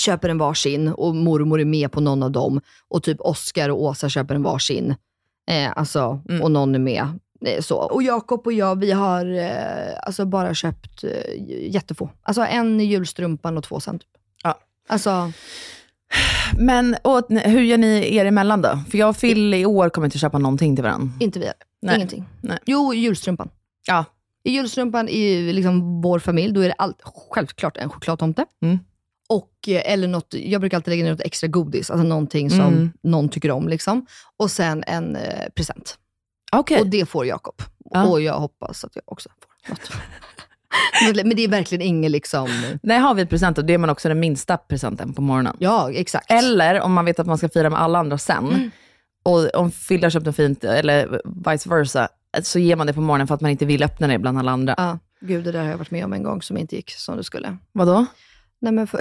[0.00, 3.82] köper en varsin och mormor är med på någon av dem och typ Oscar och
[3.82, 4.94] Åsa köper en varsin.
[5.50, 6.42] Eh, alltså, Mm.
[6.42, 7.18] och någon är med.
[7.46, 7.76] Eh, så.
[7.76, 11.10] Och Jakob och jag, vi har eh, alltså bara köpt eh,
[11.74, 12.10] jättefå.
[12.22, 13.98] Alltså en i julstrumpan och två sen.
[13.98, 14.08] Typ.
[14.42, 14.58] Ja.
[14.88, 15.32] Alltså,
[16.58, 18.78] Men och, hur gör ni er emellan då?
[18.90, 21.08] För jag och Phil i år kommer inte köpa någonting till varandra.
[21.20, 21.46] inte vi.
[21.82, 21.96] Nej.
[21.96, 22.24] Ingenting.
[22.40, 22.58] Nej.
[22.66, 23.48] Jo, julstrumpan.
[23.86, 24.04] Ja.
[24.44, 28.44] I julstrumpan i liksom vår familj, då är det allt, självklart en chokladtomte.
[28.62, 28.78] Mm.
[29.28, 32.60] Och, eh, eller något, jag brukar alltid lägga ner något extra godis, alltså någonting som
[32.60, 32.92] Mm.
[33.02, 33.68] någon tycker om.
[33.68, 34.06] Liksom.
[34.36, 35.98] Och sen en eh, present.
[36.52, 36.80] Okej.
[36.80, 37.62] Och det får Jakob.
[37.90, 38.04] Ja.
[38.06, 39.90] Och jag hoppas att jag också får något.
[41.24, 42.48] Men- det är verkligen inget liksom...
[42.82, 45.56] Nej, har vi presenter, det är man också den minsta presenten på morgonen.
[45.58, 46.30] Ja, exakt.
[46.30, 48.70] Eller om man vet att man ska fira med alla andra sen, Mm.
[49.24, 52.08] och om Phil har köpt något fint, eller vice versa,
[52.42, 54.52] så ger man det på morgonen för att man inte vill öppna det bland alla
[54.52, 54.74] andra.
[54.78, 57.16] Ja, gud, det där har jag varit med om en gång som inte gick som
[57.16, 57.56] det skulle.
[57.72, 58.06] Vadå?
[58.60, 59.00] Nej, men för,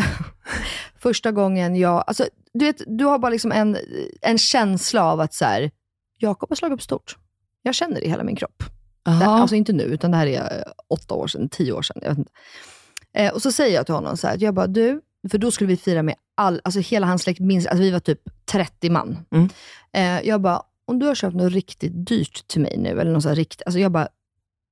[1.00, 2.04] första gången jag...
[2.08, 3.78] Alltså, du, vet, du har bara liksom en,
[4.22, 5.72] en känsla av att så här,
[6.18, 7.18] Jakob har slagit upp stort.
[7.62, 8.64] Jag känner det i hela min kropp.
[9.04, 11.98] Det, alltså inte nu, utan det här är eh, åtta år sedan, tio år sedan.
[12.02, 12.32] Jag vet inte.
[13.14, 15.68] Eh, och så säger jag till honom så här, jag bara, du, för då skulle
[15.68, 19.18] vi fira med all, alltså hela hans släkt, minst, alltså vi var typ 30 man.
[19.32, 19.50] Mm.
[19.94, 23.24] Eh, jag bara, om du har köpt något riktigt dyrt till mig nu, eller något
[23.24, 24.08] så här riktigt, alltså jag bara,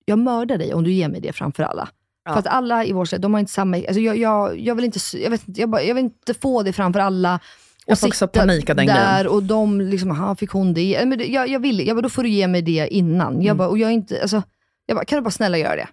[0.06, 1.90] jag mördar dig om du ger mig det framför alla.
[2.26, 2.32] Ja.
[2.34, 4.86] För att alla i vår släkt, de har inte samma, alltså jag, jag, jag vill
[4.86, 7.40] inte, jag vet jag, bara, jag vill inte få det framför alla.
[7.86, 9.28] Jag får också panik av den där grejen.
[9.28, 11.06] och de liksom, aha, fick hon det?
[11.06, 13.34] Men jag, jag vill, jag bara, då får du ge mig det innan.
[13.34, 13.58] Jag Mm.
[13.58, 14.44] bara, och jag inte, alltså,
[14.86, 15.88] jag bara, kan du bara snälla göra det?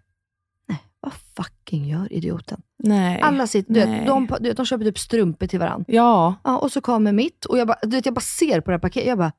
[0.69, 2.63] Nej, vad fucking gör idioten?
[2.79, 3.21] Nej.
[3.21, 4.05] Alla sitter, du vet, Nej.
[4.07, 5.85] de, du vet, de köper typ strumpor till varandra.
[5.89, 6.35] Ja.
[6.45, 8.75] Ja, och så kommer mitt och jag bara, du vet, jag bara ser på det
[8.75, 9.33] här paketet, jag bara,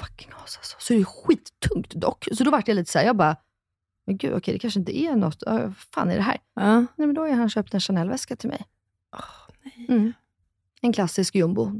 [0.00, 0.76] fucking as alltså.
[0.78, 2.28] Så det är skittungt dock.
[2.32, 3.36] Så då vart jag lite så här, jag bara,
[4.06, 6.38] men gud okej, det kanske inte är något, vad fan är det här?
[6.54, 6.76] ja.
[6.80, 8.66] Nej men då har han köpt en Chanel-väska till mig.
[9.88, 10.12] Mm.
[10.80, 11.72] En klassisk jumbo.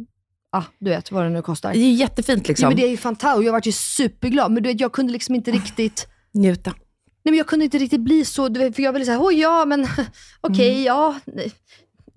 [0.50, 1.72] Ah, du vet vad den nu kostar.
[1.72, 2.64] Det är ju jättefint liksom.
[2.64, 4.52] Ja, men det är ju fantastiskt jag vart ju superglad.
[4.52, 6.70] Men du vet, jag kunde liksom inte riktigt, Njuta.
[6.70, 9.86] nej men jag kunde inte riktigt bli så, för jag ville säga, oj ja men
[10.40, 11.14] okej, ja.
[11.24, 11.52] nej.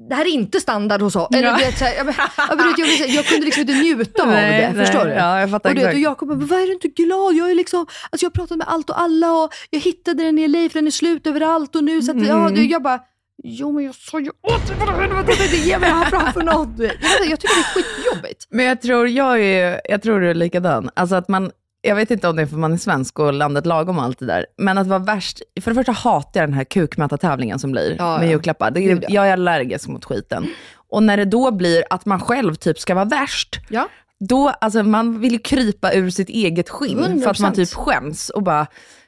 [0.09, 1.27] Det här är inte standard hos oss.
[1.35, 1.47] Eller.
[1.47, 1.55] Ja.
[1.57, 5.11] vet, så här, jag, jag, jag, jag kunde liksom inte njuta av det, förstår du?
[5.11, 5.93] Ja, jag fattar Och, exakt.
[5.95, 7.33] och Jakob bara, vad är du inte glad?
[7.35, 10.39] Jag, är liksom, alltså jag har pratat med allt och alla och jag hittade den
[10.39, 12.27] i för den är slut överallt och nu så att, Mm.
[12.29, 12.99] ja, du, jag bara,
[13.43, 16.05] jo men jag sa ju åt dig för helvete att inte ge mig det här
[16.05, 18.47] framför vet, Jag, jag tycker det är skitjobbigt.
[18.49, 20.89] Men jag tror, jag är, jag tror du är likadan.
[20.93, 21.51] Alltså att man,
[21.87, 24.19] jag vet inte om det är för man är svensk och landet lagom och allt
[24.19, 24.45] det där.
[24.57, 28.17] Men att vara värst, för det första hatar jag den här kukmätartävlingen som blir Ja,
[28.17, 28.31] med ja.
[28.31, 28.71] julklappar.
[28.71, 30.47] Det är, jag är allergisk mot skiten.
[30.89, 33.87] Och när det då blir att man själv typ ska vara värst, Ja.
[34.19, 37.55] då, alltså man vill ju krypa ur sitt eget skinn för att man 100%.
[37.55, 38.61] typ skäms och bara,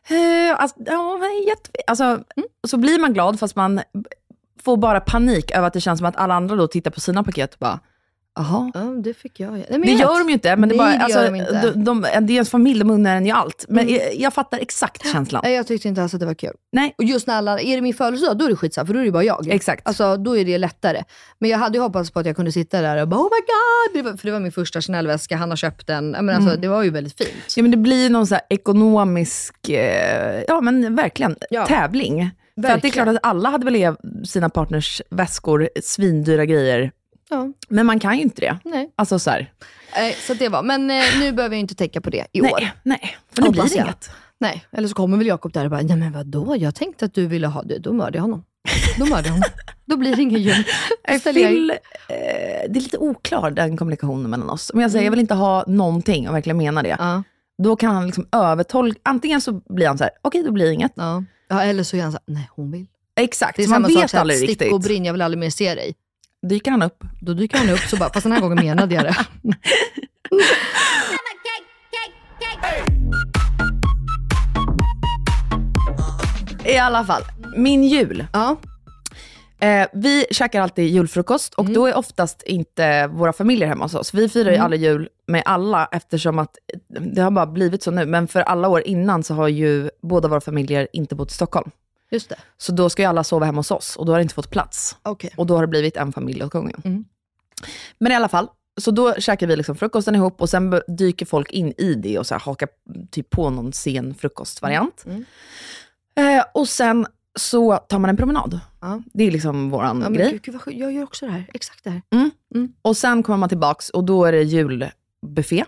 [0.10, 1.20] eh, alltså, ja,
[1.88, 2.24] alltså, Mm.
[2.68, 3.82] så blir man glad fast man
[4.64, 7.24] får bara panik över att det känns som att alla andra då tittar på sina
[7.24, 7.80] paket och bara,
[8.38, 8.72] jaha.
[8.74, 9.52] Ja, det fick jag.
[9.52, 10.18] Nej, men Det jag gör vet.
[10.20, 11.72] de ju inte, men det, är bara, det alltså, de inte.
[11.76, 13.66] de, de, ens familj, de unnar en ju allt.
[13.70, 15.42] Men jag, jag fattar exakt känslan.
[15.46, 16.54] Nej, jag tyckte inte alls att det var kul.
[16.72, 16.96] Nej.
[16.98, 19.06] Och just när alla, är det min födelsedag, då är det skitsamma, för då är
[19.06, 19.48] det bara jag.
[19.50, 19.88] Exakt.
[19.88, 21.04] Alltså, då är det lättare.
[21.40, 23.40] Men jag hade ju hoppats på att jag kunde sitta där och bara, oh my
[23.40, 24.04] god!
[24.04, 26.10] Det var, för det var min första Chanel-väska, han har köpt den.
[26.12, 26.62] Men alltså, Mm.
[26.62, 27.30] Det var ju väldigt fint.
[27.56, 31.66] Ja, men det blir någon så ekonomisk, eh, ja men verkligen, Ja.
[31.66, 32.30] tävling.
[32.56, 32.92] För att det är Verkligen.
[32.94, 33.94] klart att alla hade väl ge
[34.26, 36.92] sina partners väskor svindyra grejer.
[37.30, 38.60] Ja, Men man kan ju inte det.
[38.66, 38.92] nej.
[38.96, 39.52] Alltså så här,
[39.88, 40.64] Eh, så det var.
[40.64, 42.60] Men eh, nu behöver jag inte tänka på det i år.
[42.62, 44.10] nej, nej, för nu blir det inget.
[44.40, 47.14] Nej, eller så kommer väl Jakob där och bara, nej men vadå, jag tänkte att
[47.14, 47.78] du ville ha det.
[47.80, 48.44] Då mördade jag honom.
[49.00, 49.50] Då mördade jag honom.
[49.86, 50.64] Då blir det ingen jul.
[51.34, 51.76] Vill, eh,
[52.70, 54.72] det är lite oklar den kommunikationen mellan oss.
[54.74, 57.24] Om jag säger jag vill inte ha någonting och verkligen menar det, Ja,
[57.64, 60.74] då kan han liksom övertolka, antingen så blir han så här, okej då blir det
[60.74, 60.92] inget.
[60.96, 61.24] ja.
[61.50, 62.86] ja, eller så är han så här, nej hon vill.
[63.20, 64.74] Exakt, Det är så man samma sak, vet här, aldrig stick riktigt.
[64.74, 65.96] och brinn, jag vill aldrig mer se dig.
[66.42, 67.04] Dyker han upp?
[67.22, 69.16] Då dyker han upp så bara, fast den här gången menade jag det.
[76.74, 77.22] I alla fall,
[77.56, 78.28] min jul.
[78.34, 78.56] Ja.
[79.60, 84.14] Eh, vi käkar alltid julfrukost och då är oftast inte våra familjer hemma hos oss.
[84.14, 88.06] Vi firar ju aldrig jul med alla eftersom att det har bara blivit så nu.
[88.06, 91.72] Men för alla år innan så har ju båda våra familjer inte bott i Stockholm.
[92.12, 92.36] Just det.
[92.58, 94.50] Så då ska ju alla sova hemma hos oss och då har det inte fått
[94.50, 94.98] plats.
[95.04, 95.34] Okej.
[95.38, 96.82] Och då har det blivit en familj åt gången.
[96.86, 97.06] Mm.
[98.00, 101.52] Men i alla fall, så då käkar vi liksom frukosten ihop och sen dyker folk
[101.52, 102.70] in i det och så här hakar
[103.12, 105.06] typ på någon sen frukostvariant.
[105.06, 105.26] Mm.
[106.16, 107.08] Eh, och sen
[107.40, 108.60] så tar man en promenad.
[108.82, 109.02] Ja.
[109.14, 110.40] Det är liksom våran Ja, grej.
[110.44, 111.50] gud, gud, jag gör också det här.
[111.54, 112.02] Exakt det här.
[112.82, 115.66] Och sen kommer man tillbaks och då är det julbuffé.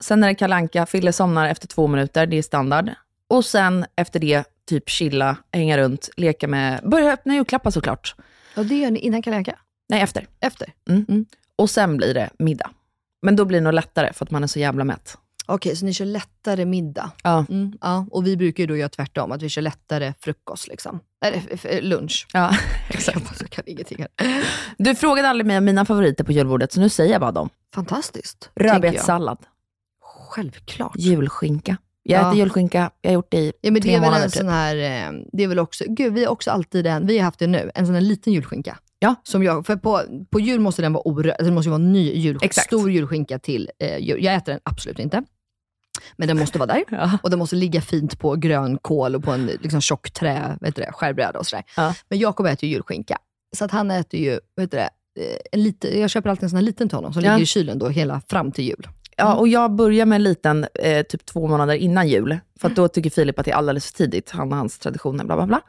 [0.00, 2.90] Sen är det kalanka, Fille somnar efter två minuter, det är standard.
[3.32, 8.14] Och sen efter det, typ chilla, hänga runt, leka med, börja öppna julklappar såklart.
[8.54, 9.58] Ja, det gör ni innan Kalle Anka?
[9.88, 10.26] Nej, efter.
[10.40, 10.72] Efter?
[11.56, 12.70] Och sen blir det middag.
[13.22, 15.18] Men då blir det nog lättare för att man är så jävla mätt.
[15.46, 17.10] Okej, så ni kör lättare middag?
[17.22, 17.44] Ja.
[17.48, 18.06] Mm, ja.
[18.10, 20.68] Och vi brukar ju då göra tvärtom, att vi kör lättare frukost.
[20.68, 21.00] Liksom.
[21.20, 22.26] Eller lunch.
[22.32, 22.56] Ja,
[22.88, 23.40] Exakt.
[23.40, 24.44] Jag kan ingenting här.
[24.78, 27.48] Du frågade aldrig mig om mina favoriter på julbordet, så nu säger jag bara dem.
[27.74, 28.50] Fantastiskt.
[28.54, 29.38] Rödbetssallad,
[30.00, 30.96] Självklart.
[30.96, 31.76] julskinka.
[32.02, 32.28] Jag Ja.
[32.28, 34.38] äter julskinka, jag har gjort det i Ja, men det tre väl månader en typ.
[34.40, 37.24] sån här, eh, det är väl också, gud vi har också alltid en, vi har
[37.24, 38.78] haft det nu, en sån här liten julskinka.
[38.98, 39.14] Ja.
[39.22, 41.92] Som jag, för på, på jul måste den vara oröd, alltså det måste vara en
[41.92, 42.66] ny julskinka, Exakt.
[42.66, 44.24] stor julskinka till eh, jul.
[44.24, 45.22] Jag äter den absolut inte.
[46.16, 46.84] Men den måste vara där.
[46.90, 47.18] Ja.
[47.22, 50.82] Och den måste ligga fint på grönkål och på en liksom, tjock trä, vet du
[50.82, 51.64] det, skärbräda och sådär.
[51.76, 51.94] Ja.
[52.08, 53.18] Men Jakob äter ju julskinka.
[53.56, 56.50] Så att han äter ju, vet du det, eh, en lite, jag köper alltid en
[56.50, 57.30] sån här liten till honom som Ja.
[57.32, 58.88] ligger i kylen då hela fram till jul.
[59.22, 62.38] Ja, och jag börjar med en liten, eh, typ två månader innan jul.
[62.60, 64.30] För då tycker Filip att det är alldeles för tidigt.
[64.30, 65.60] Han och hans traditioner, bla bla bla.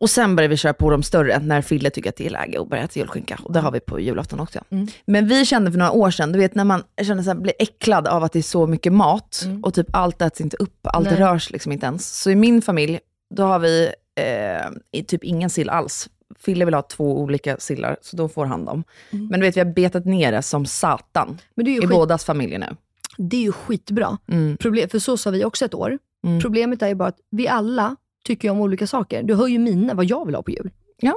[0.00, 2.60] Och sen börjar vi köra på de större, när Fille tycker att det är läge
[2.60, 3.40] att börja äta julskinka.
[3.44, 4.60] Och det har vi på julafton också.
[5.06, 8.06] Men vi kände för några år sedan, du vet när man känner sig blir äcklad
[8.06, 9.46] av att det är så mycket mat.
[9.62, 11.16] Och typ allt äts inte upp, allt Nej.
[11.16, 12.20] rörs liksom inte ens.
[12.22, 13.00] Så i min familj,
[13.34, 13.90] då har vi
[14.20, 16.08] eh, typ ingen sill alls.
[16.44, 18.84] Fille vill ha två olika sillar, så då får han dem.
[19.10, 22.58] Men du vet, vi har betat ner det som satan det i skit, bådas familjer
[22.58, 22.76] nu.
[23.18, 24.18] det är ju skitbra.
[24.28, 24.56] Mm.
[24.56, 25.98] Problem, för så sa vi också ett år.
[26.26, 26.40] Mm.
[26.40, 29.22] Problemet är ju bara att vi alla tycker om olika saker.
[29.22, 30.70] Du hör ju mina, vad jag vill ha på jul.
[31.00, 31.14] Ja.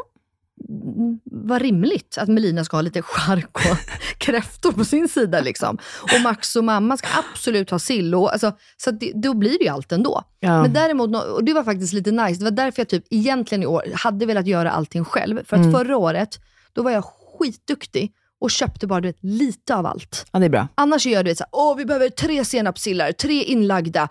[1.23, 3.77] Vad rimligt att Melina ska ha lite chark och
[4.17, 5.41] kräftor på sin sida.
[5.41, 5.77] Liksom.
[6.01, 8.15] Och Max och mamma ska absolut ha sill.
[8.15, 10.23] Och, alltså, så det, då blir det ju allt ändå.
[10.39, 10.61] Ja.
[10.61, 13.65] Men däremot, och det var faktiskt lite nice, det var därför jag typ egentligen i
[13.65, 15.45] år hade velat göra allting själv.
[15.45, 15.73] För att Mm.
[15.73, 16.39] förra året,
[16.73, 17.03] då var jag
[17.39, 20.25] skitduktig och köpte bara du vet, lite av allt.
[20.31, 20.67] ja, det är bra.
[20.75, 24.09] Annars gör du såhär, åh vi behöver tre senapssillar, tre inlagda,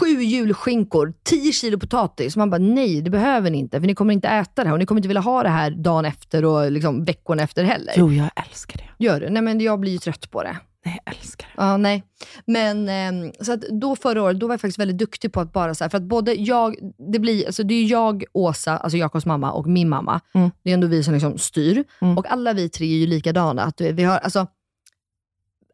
[0.00, 2.36] sju julskinkor, tio kilo potatis.
[2.36, 4.78] Man bara, nej det behöver ni inte, för ni kommer inte äta det här och
[4.78, 7.94] ni kommer inte vilja ha det här dagen efter och liksom veckan efter heller.
[7.96, 9.04] Jo, jag älskar det.
[9.04, 9.30] Gör det?
[9.30, 10.56] Nej men jag blir ju trött på det.
[10.84, 11.62] Nej, jag älskar det.
[11.62, 12.04] Ja, nej.
[12.46, 15.52] Men ehm, så att då förra året, då var jag faktiskt väldigt duktig på att
[15.52, 16.76] bara så här, för att både jag,
[17.12, 20.20] det blir, alltså det är jag, Åsa, alltså Jakobs mamma och min mamma.
[20.34, 20.50] Mm.
[20.62, 21.84] Det är ändå vi som liksom styr.
[22.00, 22.18] Mm.
[22.18, 23.62] Och alla vi tre är ju likadana.
[23.62, 24.46] Att vi har, alltså,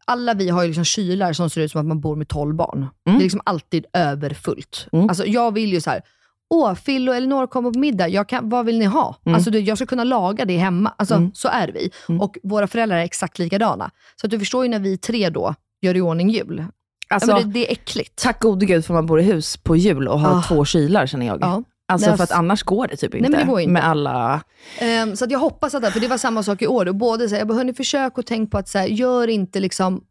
[0.05, 2.55] alla vi har ju liksom kylar som ser ut som att man bor med 12
[2.55, 2.87] barn.
[3.03, 4.87] Det är liksom alltid överfullt.
[4.91, 5.09] Mm.
[5.09, 6.01] Alltså jag vill ju så här.
[6.49, 8.07] Åh, Phil och Elinor kommer på middag.
[8.07, 9.15] Jag kan, vad vill ni ha?
[9.25, 9.35] Mm.
[9.35, 10.93] Alltså, det- jag ska kunna laga det hemma.
[10.97, 11.31] Alltså, Mm.
[11.33, 11.91] Så är vi.
[12.09, 12.21] Mm.
[12.21, 13.91] Och våra föräldrar är exakt likadana.
[14.15, 16.65] Så att du förstår ju när vi tre då gör i ordning jul.
[17.09, 18.23] Alltså, men det, det är äckligt.
[18.23, 20.43] tack gode gud för man bor i hus på jul och har Ah.
[20.47, 21.37] två kylar känner jag.
[21.41, 21.63] Ja.
[21.87, 23.29] Alltså Nej, för att annars går det typ inte.
[23.31, 23.71] men det inte.
[23.73, 24.41] Med alla...
[24.79, 26.91] Ehm, så jag hoppas att det, för det var samma sak i år.
[26.91, 29.59] Både så här, jag bara, hörni, försök och tänk på att så här, gör inte
[29.59, 30.01] liksom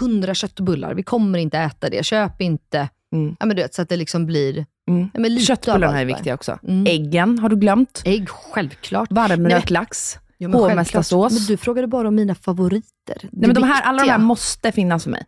[0.00, 0.94] hundra köttbullar.
[0.94, 2.04] Vi kommer inte äta det.
[2.04, 3.36] Köp inte, Mm.
[3.40, 5.10] ja, men du vet, så att det liksom blir Mm.
[5.14, 6.58] ja, men lite Köttbullarna är viktiga också.
[6.68, 6.86] Mm.
[6.86, 8.02] Äggen har du glömt.
[8.04, 9.08] Ägg, självklart.
[9.12, 10.18] Varmrökt lax.
[10.38, 11.32] Ja, men Hovmästarsås.
[11.32, 12.88] Men du frågade bara om mina favoriter.
[13.06, 15.24] Det Nej, men de här, alla de här måste finnas för mig.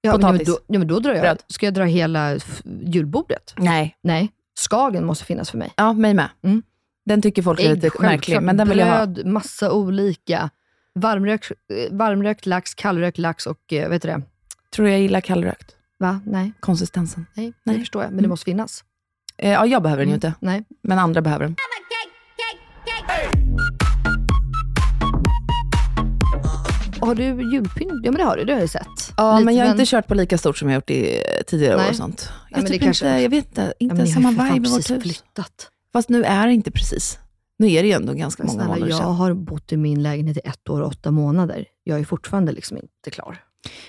[0.00, 0.48] ja, men, potatis.
[0.48, 1.20] då, ja, men då drar jag.
[1.22, 1.42] Bröd.
[1.48, 2.38] Ska jag dra hela
[2.80, 3.54] julbordet?
[3.56, 3.96] Nej.
[4.02, 4.28] Nej.
[4.58, 5.72] Skagen måste finnas för mig.
[5.76, 6.28] Ja, mig med.
[6.42, 6.62] Mm.
[7.04, 8.10] Den tycker folk är Ägg, lite självklart.
[8.10, 9.06] märklig, men den vill jag ha.
[9.06, 10.50] Bröd, massa olika.
[10.94, 14.22] Varmrökt, eh, varmrökt lax, kallrökt lax och, eh, vet du det?
[14.74, 15.75] Tror jag gillar kallrökt?
[15.98, 16.20] Va?
[16.26, 17.26] Nej, Konsistensen.
[17.34, 17.74] nej, Nej.
[17.76, 18.10] det förstår jag.
[18.10, 18.30] Men det Mm.
[18.30, 18.84] måste finnas.
[19.38, 20.26] Eh, ja, jag behöver den ju Mm.
[20.28, 20.64] inte, Nej.
[20.82, 21.56] men andra behöver den.
[27.00, 27.92] Har du julpynt?
[28.04, 28.44] Ja, men det har du.
[28.44, 28.86] Det har jag sett.
[29.16, 31.22] Ja, Lite, men jag har inte kört på lika stort som jag gjort i eh,
[31.46, 31.90] tidigare år Nej.
[31.90, 32.30] och sånt.
[32.50, 34.70] Jag, men det typ kanske- inte, jag vet inte, inte men har samma vibe i
[34.70, 35.02] vårt hus.
[35.02, 35.70] flyttat.
[35.92, 37.18] Fast nu är det inte precis.
[37.58, 39.14] Nu är det ju ändå ganska Men många snälla, månader jag sedan.
[39.14, 41.64] har bott i min lägenhet i ett år och åtta månader.
[41.84, 43.38] Jag är fortfarande liksom inte klar.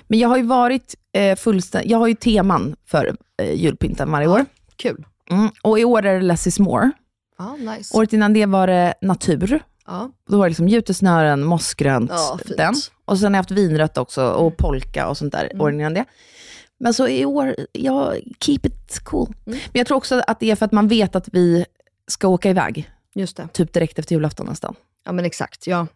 [0.08, 4.27] Men jag har ju varit eh, fullständigt, jag har ju teman för eh, julpynten varje
[4.27, 4.45] år.
[4.75, 5.06] Kul.
[5.30, 5.49] Mm.
[5.63, 6.91] Och i år är det less is more.
[7.38, 7.97] Ja, nice.
[7.97, 9.60] Året innan det var det natur.
[9.88, 10.12] Ja.
[10.30, 12.58] Då var det liksom jutesnören, mossgrönt, Ja, fint.
[12.58, 12.73] den.
[13.06, 15.62] Och sen har jag haft vinrött också och polka och sånt där Mm.
[15.62, 16.06] åren innan det.
[16.80, 19.27] Men så i år, ja, keep it cool.
[19.27, 19.60] Mm.
[19.71, 21.65] Men jag tror också att det är för att man vet att vi
[22.08, 23.47] ska åka iväg, Just det.
[23.53, 24.75] typ direkt efter julafton nästan.
[25.06, 25.88] Ja men exakt, ja.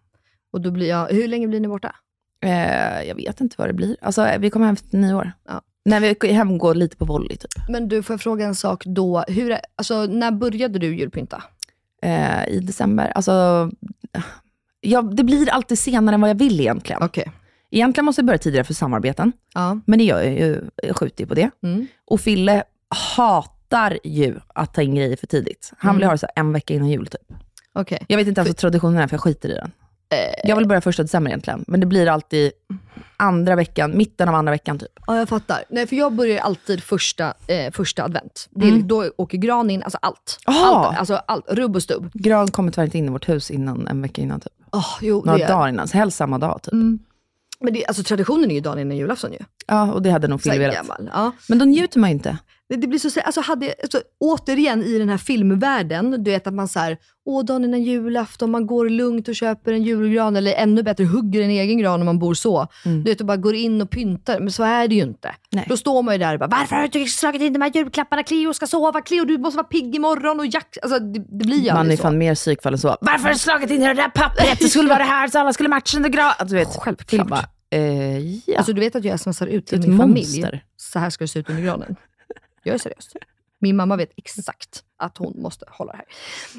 [0.53, 1.95] Och då blir jag, hur länge blir ni borta?
[2.41, 3.97] Eh, jag vet inte vad det blir.
[4.01, 5.31] Alltså, vi kommer hem efter nyår.
[5.47, 5.61] Ja.
[5.85, 7.51] När vi hem går lite på volley typ.
[7.69, 9.23] Men du, får jag fråga en sak då?
[9.27, 11.43] Hur, alltså, när började du julpynta?
[12.01, 13.11] Eh, I december.
[13.15, 13.69] Alltså,
[14.81, 17.03] ja, det blir alltid senare än vad jag vill egentligen.
[17.03, 17.31] Okej.
[17.71, 19.79] Egentligen måste jag börja tidigare för samarbeten, Ja.
[19.85, 20.61] men det gör jag ju.
[20.83, 21.49] Jag skjuter ju på det.
[21.63, 21.87] Mm.
[22.05, 22.63] Och Fille
[23.15, 25.71] hatar ju att ta in grejer för tidigt.
[25.77, 26.07] Han vill Mm.
[26.09, 27.37] ha det så en vecka innan jul typ.
[27.73, 28.05] Okej.
[28.07, 29.71] Jag vet inte ens vad traditionen är, för jag skiter i den.
[30.11, 30.17] Eh.
[30.43, 32.51] Jag vill börja första december egentligen, men det blir alltid
[33.17, 34.91] andra veckan, mitten av andra veckan typ.
[35.07, 35.63] Ja, jag fattar.
[35.69, 38.47] Nej, för jag börjar alltid första, eh, första advent.
[38.51, 38.87] Det är, Mm.
[38.87, 40.39] Då åker gran in, alltså allt.
[40.45, 40.85] Aha.
[40.85, 42.09] allt alltså allt, rubb och stubb.
[42.13, 44.53] Gran kommer tyvärr inte in i vårt hus innan en vecka innan typ.
[44.71, 46.73] Oh, jo, Några dagar innan, så helst samma dag typ.
[46.73, 46.99] Mm.
[47.59, 49.39] Men det, alltså, traditionen är ju dagen innan julafton ju.
[49.67, 50.87] Ja, och det hade nog Fille velat.
[51.13, 51.31] Ja.
[51.49, 52.37] Men då njuter man ju inte.
[52.77, 56.67] Det, blir så, alltså, hade, alltså, återigen i den här filmvärlden, du vet att man
[56.67, 60.83] så här, åh dagen innan julafton, man går lugnt och köper en julgran, eller ännu
[60.83, 62.67] bättre, hugger en egen gran om man bor så.
[62.85, 63.03] Mm.
[63.03, 64.39] Du vet, och bara går in och pyntar.
[64.39, 65.35] Men så är det ju inte.
[65.51, 65.65] Nej.
[65.69, 68.23] Då står man ju där och bara, varför har du slagit in de här julklapparna?
[68.23, 71.59] Cleo ska sova, Cleo du måste vara pigg imorgon och Jack, alltså det, det blir
[71.59, 72.01] ju Man är så.
[72.01, 72.97] fan mer psykfall än så.
[73.01, 74.59] Varför har du slagit in det där pappret?
[74.59, 76.25] Det skulle vara det här så alla skulle matcha under gran.
[76.27, 77.27] Alltså, du vet, Självklart.
[77.27, 78.57] Bara, eh, ja.
[78.57, 80.63] Alltså du vet att jag smsar ut till min familj, monster.
[80.77, 81.95] så här ska det se ut under granen.
[82.63, 83.09] Jag är seriös.
[83.59, 86.05] Min mamma vet exakt att hon måste hålla det här.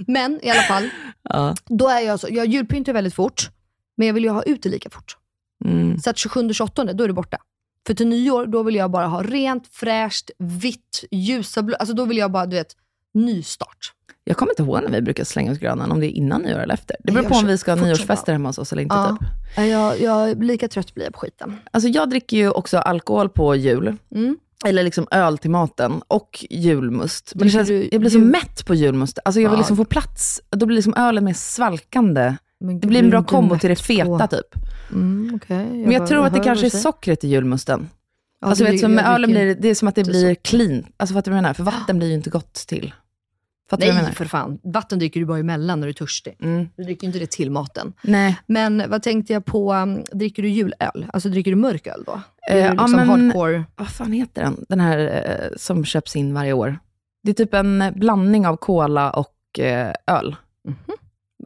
[0.06, 0.88] Men i alla fall,
[1.22, 1.54] ja.
[1.66, 3.50] då är jag så, jag julpyntar väldigt fort,
[3.96, 5.16] men jag vill ju ha ut det lika fort.
[5.64, 5.98] mm.
[5.98, 7.38] Så att 27-28, då är det borta.
[7.86, 11.76] För till nyår, då vill jag bara ha rent, fräscht, vitt, ljusa blå.
[11.76, 12.76] Alltså då vill jag bara, du vet,
[13.14, 13.92] nystart.
[14.24, 16.58] Jag kommer inte ihåg när vi brukar slänga ut granen, om det är innan nyår
[16.58, 16.96] eller efter.
[17.00, 18.94] Det beror Jag på om vi ska ha nyårsfester hemma hos oss eller inte.
[18.94, 19.16] Ja.
[19.20, 19.28] Typ.
[19.56, 21.56] Ja, Jag, jag, lika trött blir jag på skiten.
[21.70, 23.96] Alltså jag dricker ju också alkohol på jul.
[24.14, 24.36] Mm.
[24.64, 27.32] Eller liksom öl till maten och julmust.
[27.34, 29.18] Men det känns, du jag blir så mätt på julmust.
[29.24, 30.40] Alltså jag vill liksom få plats.
[30.50, 32.36] Då blir liksom ölen mer svalkande.
[32.60, 34.54] Men Det blir en bra kombo till det feta typ.
[34.92, 35.66] Mm, okay.
[35.66, 37.88] Men jag tror att det kanske är sockret i julmusten.
[38.40, 40.04] Ja, alltså det vet, så med jag ölen blir det, det är som att det
[40.04, 40.84] blir clean.
[40.96, 41.54] Alltså du vad jag menar?
[41.54, 42.94] För vatten blir ju inte gott till.
[43.72, 44.10] Fattar Nej menar?
[44.10, 46.36] för fan, vatten dricker du bara emellan när du är törstig.
[46.40, 46.68] Mm.
[46.76, 47.92] Du dricker inte det till maten.
[48.02, 48.38] Nej.
[48.46, 51.06] Men vad tänkte jag på, um, dricker du julöl?
[51.12, 52.20] Alltså dricker du mörköl då?
[52.50, 53.64] Eh, är du ja, liksom men- hardcore?
[53.76, 54.64] Vad fan heter den?
[54.68, 56.78] Den här eh, som köps in varje år.
[57.22, 60.36] Det är typ en eh, blandning av cola och eh, öl.
[60.68, 60.76] Mhm.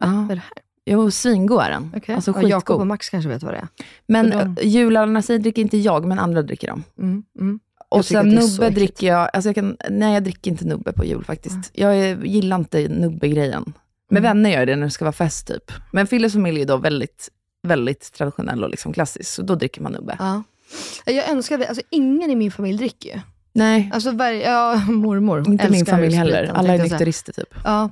[0.01, 0.07] Ja.
[0.07, 0.63] Vad är det här?
[0.89, 1.91] Jo, svingod är den.
[1.95, 2.15] Okay.
[2.15, 2.81] Alltså ja, Jakob skitgod.
[2.81, 3.67] och Max kanske vet vad det är.
[4.07, 6.83] Men de- jularna säger dricker inte jag, men andra dricker dem.
[6.99, 7.59] Mm, mm.
[7.89, 11.05] Och Jag sen nubbe dricker jag, alltså jag kan, nej jag dricker inte nubbe på
[11.05, 11.71] jul faktiskt.
[11.73, 13.73] Jag är, gillar inte nubbe-grejen.
[14.09, 14.23] Med Mm.
[14.23, 15.71] vänner gör jag det när det ska vara fest typ.
[15.91, 17.29] Men Filles familj är då väldigt,
[17.67, 20.15] väldigt traditionell och liksom klassisk, så då dricker man nubbe.
[20.19, 20.43] Ja.
[21.05, 23.21] Jag önskar, alltså ingen i min familj dricker ju.
[23.53, 26.51] Nej, Alltså varje, ja, mormor inte min familj heller.
[26.53, 27.53] Alla är jag nykterister typ.
[27.63, 27.89] Ja,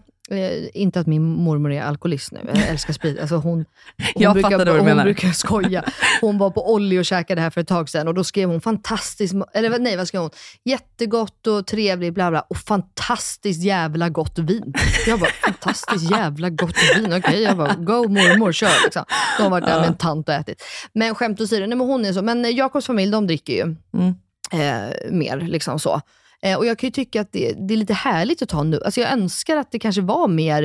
[0.74, 2.40] inte att min mormor är alkoholist nu.
[2.48, 3.20] Jag älskar sprit.
[3.20, 3.44] Alltså hon,
[4.14, 5.84] hon, Jag brukar, fattade vad du hon brukar skoja.
[6.22, 8.62] Hon var på Olli och käkade här för ett tag sedan och då skrev hon
[8.62, 10.30] fantastiskt, eller nej vad skrev hon?
[10.64, 14.74] Jättegott och trevligt bla bla och fantastiskt jävla gott vin.
[15.08, 17.14] Jag bara, fantastiskt jävla gott vin.
[17.14, 19.06] Okej, jag bara, go mormor, kör liksom.
[19.38, 20.64] De har varit där med en tant och ätit.
[20.94, 22.22] Men skämt åsido, nej men hon är så.
[22.22, 24.16] Men eh, Jakobs familj, de dricker ju Mm.
[24.52, 26.02] eh, mer liksom så.
[26.46, 28.80] Eh, och jag kan ju tycka att det, det är lite härligt att ta nu.
[28.86, 30.62] Alltså jag önskar att det kanske var mer,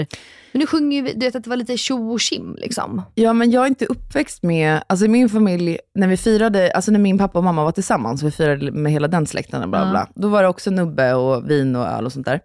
[0.53, 3.03] men nu sjunger ju vi- du vet att det var lite tjo och tjim liksom.
[3.15, 6.91] Ja, men jag är inte uppväxt med, alltså i min familj, när vi firade, alltså
[6.91, 9.91] när min pappa och mamma var tillsammans, vi firade med hela den släkten, och bla,
[9.91, 12.41] bla, då var det också nubbe och vin och öl och sånt där.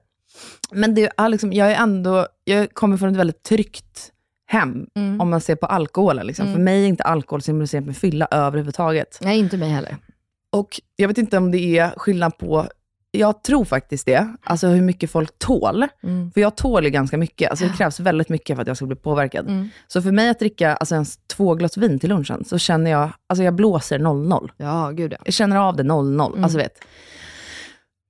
[0.71, 4.12] Men det liksom, jag är ändå, jag kommer från ett väldigt tryggt
[4.48, 5.21] hem, Mm.
[5.21, 6.28] om man ser på alkoholen.
[6.28, 6.45] Liksom.
[6.45, 6.56] Mm.
[6.56, 9.19] För mig är inte alkohol symboliserat med fylla överhuvudtaget.
[9.21, 9.98] Nej, inte mig heller.
[10.52, 12.65] Och jag vet inte om det är skillnad på,
[13.19, 15.86] jag tror faktiskt det, alltså hur mycket folk tål.
[16.04, 16.32] Mm.
[16.32, 18.86] För jag tål ju ganska mycket, alltså det krävs väldigt mycket för att jag ska
[18.86, 19.47] bli påverkad.
[19.47, 19.69] Mm.
[19.88, 23.10] Så för mig att dricka alltså ens två glas vin till lunchen, så känner jag,
[23.30, 24.49] alltså jag blåser 0-0.
[24.58, 25.17] Ja, gud ja.
[25.25, 26.32] Jag känner av det 0-0.
[26.32, 26.43] Mm.
[26.43, 26.80] Alltså vet.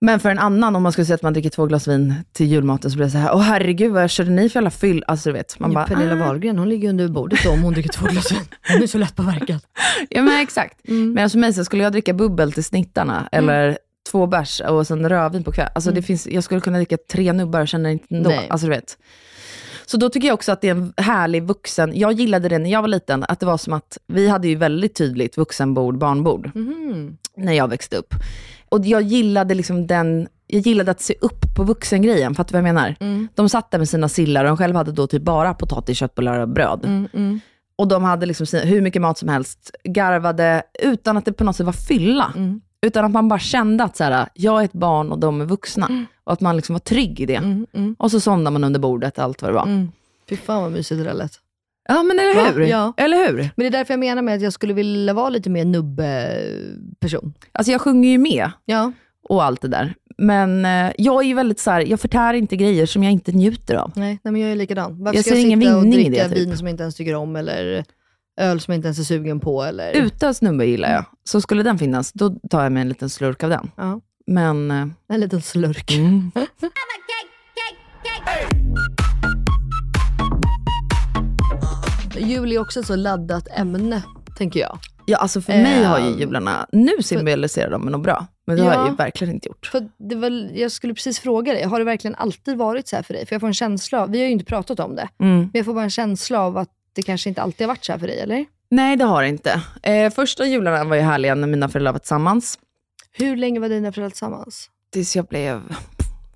[0.01, 2.45] Men för en annan, om man skulle säga att man dricker två glas vin till
[2.45, 5.03] julmaten, så blir det så här, åh herregud, vad körde ni för jävla fyll?
[5.07, 6.27] Alltså du vet, man bara, Pernilla ah.
[6.27, 8.45] Wahlgren, hon ligger under bordet då om hon dricker två glas vin.
[8.67, 9.59] Hon är så lättpåverkad.
[10.09, 10.87] Ja men exakt.
[10.87, 11.13] Mm.
[11.13, 13.77] Men alltså mig så skulle jag dricka bubbel till snittarna, eller
[14.11, 15.69] två bärs och sen rödvin på kväll.
[15.75, 18.29] Alltså det finns, jag skulle kunna dricka tre nubbar och känner inte ändå.
[18.29, 18.39] Mm.
[18.41, 18.49] Nej.
[18.49, 18.97] Alltså du vet.
[19.85, 22.69] Så då tycker jag också att det är en härlig vuxen, jag gillade det när
[22.71, 26.51] jag var liten, att det var som att vi hade ju väldigt tydligt vuxenbord, barnbord,
[26.55, 27.17] Mhm.
[27.37, 28.13] när jag växte upp.
[28.69, 32.69] Och jag gillade liksom den, jag gillade att se upp på vuxengrejen, fattar du vad
[32.69, 32.95] jag menar?
[32.99, 33.27] Mm.
[33.35, 36.39] De satt där med sina sillar och de själva hade då typ bara potatis, köttbullar
[36.39, 36.81] och bröd.
[36.85, 37.39] Mm, mm,
[37.75, 41.43] Och de hade liksom sina, hur mycket mat som helst, garvade utan att det på
[41.43, 42.33] något sätt var fylla.
[42.35, 42.61] mm.
[42.85, 45.45] Utan att man bara kände att så här, jag är ett barn och de är
[45.45, 46.05] vuxna.
[46.23, 47.35] Och att man liksom var trygg i det.
[47.35, 49.63] Mm, mm, Och så somnade man under bordet, allt vad det var.
[49.63, 49.91] mm.
[50.29, 51.31] Fy fan vad mysigt det där lät.
[51.87, 52.61] Ja men eller hur?
[52.65, 52.93] Ja.
[52.97, 53.37] Eller hur?
[53.37, 57.33] Men det är därför jag menar med att jag skulle vilja vara lite mer nubbe-person.
[57.51, 58.91] Alltså jag sjunger ju med Ja.
[59.29, 59.95] och allt det där.
[60.17, 63.31] Men eh, jag är ju väldigt så här, jag förtär inte grejer som jag inte
[63.31, 63.91] njuter av.
[63.95, 65.03] Nej, nej men jag är likadan.
[65.03, 66.37] Varför Jag ska jag sitta och dricka det, typ.
[66.37, 67.83] vin som jag inte ens tycker om eller
[68.37, 69.63] öl som jag inte ens är sugen på?
[69.63, 69.91] Eller...
[69.93, 71.05] Utan snubbe gillar jag.
[71.23, 73.71] Så skulle den finnas, då tar jag mig en liten slurk av den.
[73.77, 73.99] Ja.
[74.27, 74.71] Men...
[74.71, 75.91] eh, En liten slurk.
[75.91, 76.31] Mm.
[82.17, 84.01] Jul är också ett så laddat ämne,
[84.37, 84.79] tänker jag.
[85.07, 88.27] Ja, alltså för mig har ju Ehm, jularna, nu symboliserar de med något bra.
[88.47, 88.89] Men det har jag Ja.
[88.89, 89.65] ju verkligen inte gjort.
[89.71, 93.03] För det var, jag skulle precis fråga dig, har det verkligen alltid varit så här
[93.03, 93.25] för dig?
[93.25, 95.37] För jag får en känsla av, vi har ju inte pratat om det, Mm.
[95.37, 97.91] men jag får bara en känsla av att det kanske inte alltid har varit så
[97.91, 98.45] här för dig, eller?
[98.69, 99.61] Nej, det har det inte.
[99.83, 102.59] Eh, första jularna var ju härliga när mina föräldrar var tillsammans.
[103.11, 104.69] Hur länge var dina föräldrar tillsammans?
[104.91, 105.61] Tills jag blev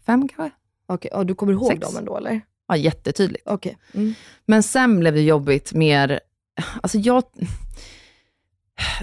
[0.06, 0.56] fem kanske?
[0.88, 1.80] Okej, ja, du kommer ihåg Sex.
[1.80, 2.42] dem ändå eller?
[2.68, 3.48] Ja, jättetydligt.
[3.48, 3.78] Okej.
[3.94, 4.14] Mm.
[4.46, 6.20] Men sen blev det jobbigt mer,
[6.82, 7.24] alltså jag,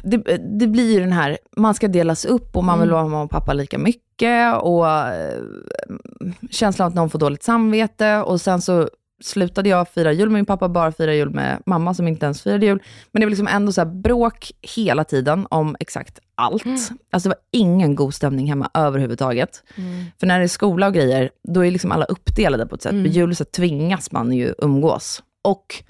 [0.02, 0.16] det,
[0.58, 2.94] det blir ju den här, man ska delas upp och man vill Mm.
[2.94, 5.42] vara med mamma och pappa lika mycket och eh,
[6.50, 8.88] känslan att någon får dåligt samvete och sen så
[9.22, 12.42] slutade jag fira jul med min pappa, bara fira jul med mamma som inte ens
[12.42, 12.82] firade jul.
[13.12, 16.64] Men det var liksom ändå så bråk hela tiden om exakt allt.
[17.10, 19.62] Alltså det var ingen god stämning hemma överhuvudtaget.
[20.20, 22.92] För när det är skola och grejer, då är liksom alla uppdelade på ett sätt.
[22.92, 23.06] Mm.
[23.06, 25.22] Jul så tvingas man ju umgås.
[25.44, 25.84] Och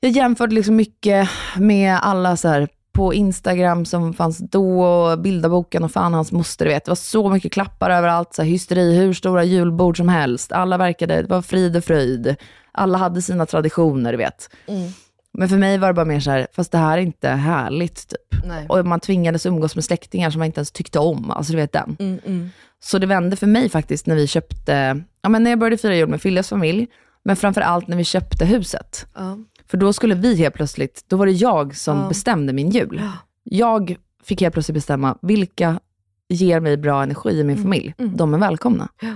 [0.00, 2.68] jag jämförde liksom mycket med alla så här
[2.98, 6.84] på Instagram som fanns då, och bildarboken och fan hans moster, du vet.
[6.84, 10.52] Det var så mycket klappar överallt, så här hysteri, hur stora julbord som helst.
[10.52, 12.36] Alla verkade, det var frid och fröjd.
[12.72, 14.50] Alla hade sina traditioner, du vet.
[14.66, 14.90] Mm.
[15.32, 18.08] Men för mig var det bara mer så här, fast det här är inte härligt,
[18.08, 18.44] typ.
[18.44, 18.66] Nej.
[18.68, 21.30] Och man tvingades umgås med släktingar som man inte ens tyckte om.
[21.30, 21.96] Alltså du vet den.
[21.98, 22.50] Mm, mm.
[22.80, 25.94] Så det vände för mig faktiskt när vi köpte, ja men när jag började fira
[25.94, 26.86] jul med Filles familj,
[27.24, 29.06] men framför allt när vi köpte huset.
[29.14, 29.38] Ja.
[29.70, 32.08] För då skulle vi helt plötsligt, då var det jag som Ja.
[32.08, 33.02] bestämde min jul.
[33.44, 35.80] Jag fick helt plötsligt bestämma vilka
[36.28, 37.94] ger mig bra energi i min familj.
[37.98, 38.16] mm.
[38.16, 38.88] De är välkomna.
[39.00, 39.14] Ja.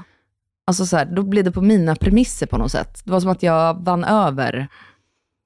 [0.66, 3.00] Alltså så här, då blev det på mina premisser på något sätt.
[3.04, 4.68] Det var som att jag vann över.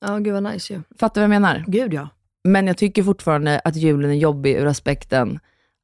[0.07, 0.83] ja, gud vad nice ju.
[0.99, 1.65] Fattar du vad jag menar?
[1.67, 2.09] Gud ja.
[2.45, 5.39] Men jag tycker fortfarande att julen är jobbig ur aspekten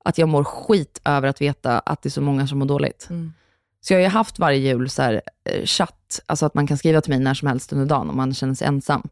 [0.05, 3.07] att jag mår skit över att veta att det är så många som mår dåligt.
[3.11, 3.33] Mm.
[3.85, 6.79] Så jag har ju haft varje jul så här, eh, chatt, alltså att man kan
[6.79, 9.09] skriva till mig när som helst under dagen om man känner sig ensam.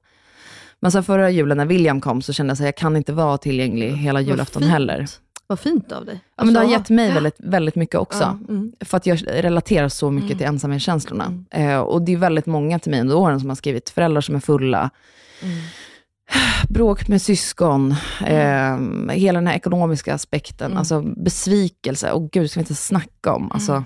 [0.80, 3.38] Men sen förra julen när William kom så kände jag att jag kan inte vara
[3.38, 5.06] tillgänglig hela julafton heller.
[5.46, 6.20] Vad fint av dig.
[6.36, 8.22] Ja, men det har Alltså, gett mig väldigt, väldigt mycket också.
[8.22, 8.72] Ja, mm.
[8.80, 11.44] För att jag relaterar så mycket till ensamhetskänslorna.
[11.50, 14.34] Eh, och det är väldigt många till mig under åren som har skrivit, föräldrar som
[14.34, 14.90] är fulla,
[15.42, 15.56] Mm.
[16.68, 17.94] bråk med syskon,
[18.26, 18.76] eh,
[19.10, 20.78] hela den här ekonomiska aspekten, Mm.
[20.78, 22.12] alltså besvikelse.
[22.12, 23.52] Och gud, ska vi inte snacka om.
[23.52, 23.84] Alltså,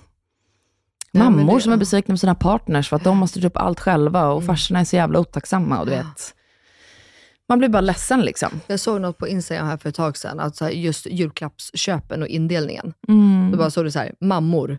[1.14, 3.80] mammor det- som är besvikna på sina partners för att de måste styra upp allt
[3.80, 4.46] själva och Mm.
[4.46, 5.80] farsorna är så jävla otacksamma.
[5.80, 6.34] Och du vet.
[7.48, 8.48] Man blir bara ledsen liksom.
[8.66, 12.22] Jag såg något på Instagram här för ett tag sedan, att så här, just julklappsköpen
[12.22, 12.92] och indelningen.
[13.08, 13.48] Mm.
[13.52, 14.78] Då bara såg det så här, mammor,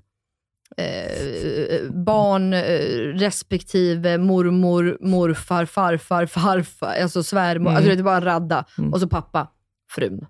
[0.77, 2.59] eh, barn, eh,
[3.13, 7.67] respektive mormor, morfar, farfar, farfar, alltså svärmor.
[7.69, 7.75] Mm.
[7.77, 8.65] Alltså det är bara en radda.
[8.77, 8.93] Mm.
[8.93, 9.47] Och så pappa,
[9.91, 10.25] frun.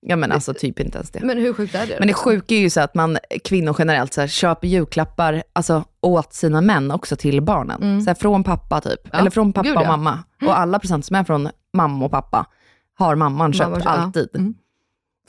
[0.00, 1.20] Ja men alltså typ inte ens det.
[1.20, 1.96] Men hur sjukt är det?
[1.98, 5.84] Men det sjuka är ju så att man, kvinnor generellt, så här, köper julklappar alltså,
[6.00, 7.82] åt sina män också till barnen.
[7.82, 8.00] Mm.
[8.00, 9.00] Så här, från pappa typ.
[9.12, 9.96] Ja, Eller från pappa gud, och ja.
[9.96, 10.24] mamma.
[10.42, 12.46] Och alla presenter som är från mamma och pappa
[12.94, 13.90] har mamman köpt Mamma, ja.
[13.90, 14.28] alltid.
[14.34, 14.54] Mm.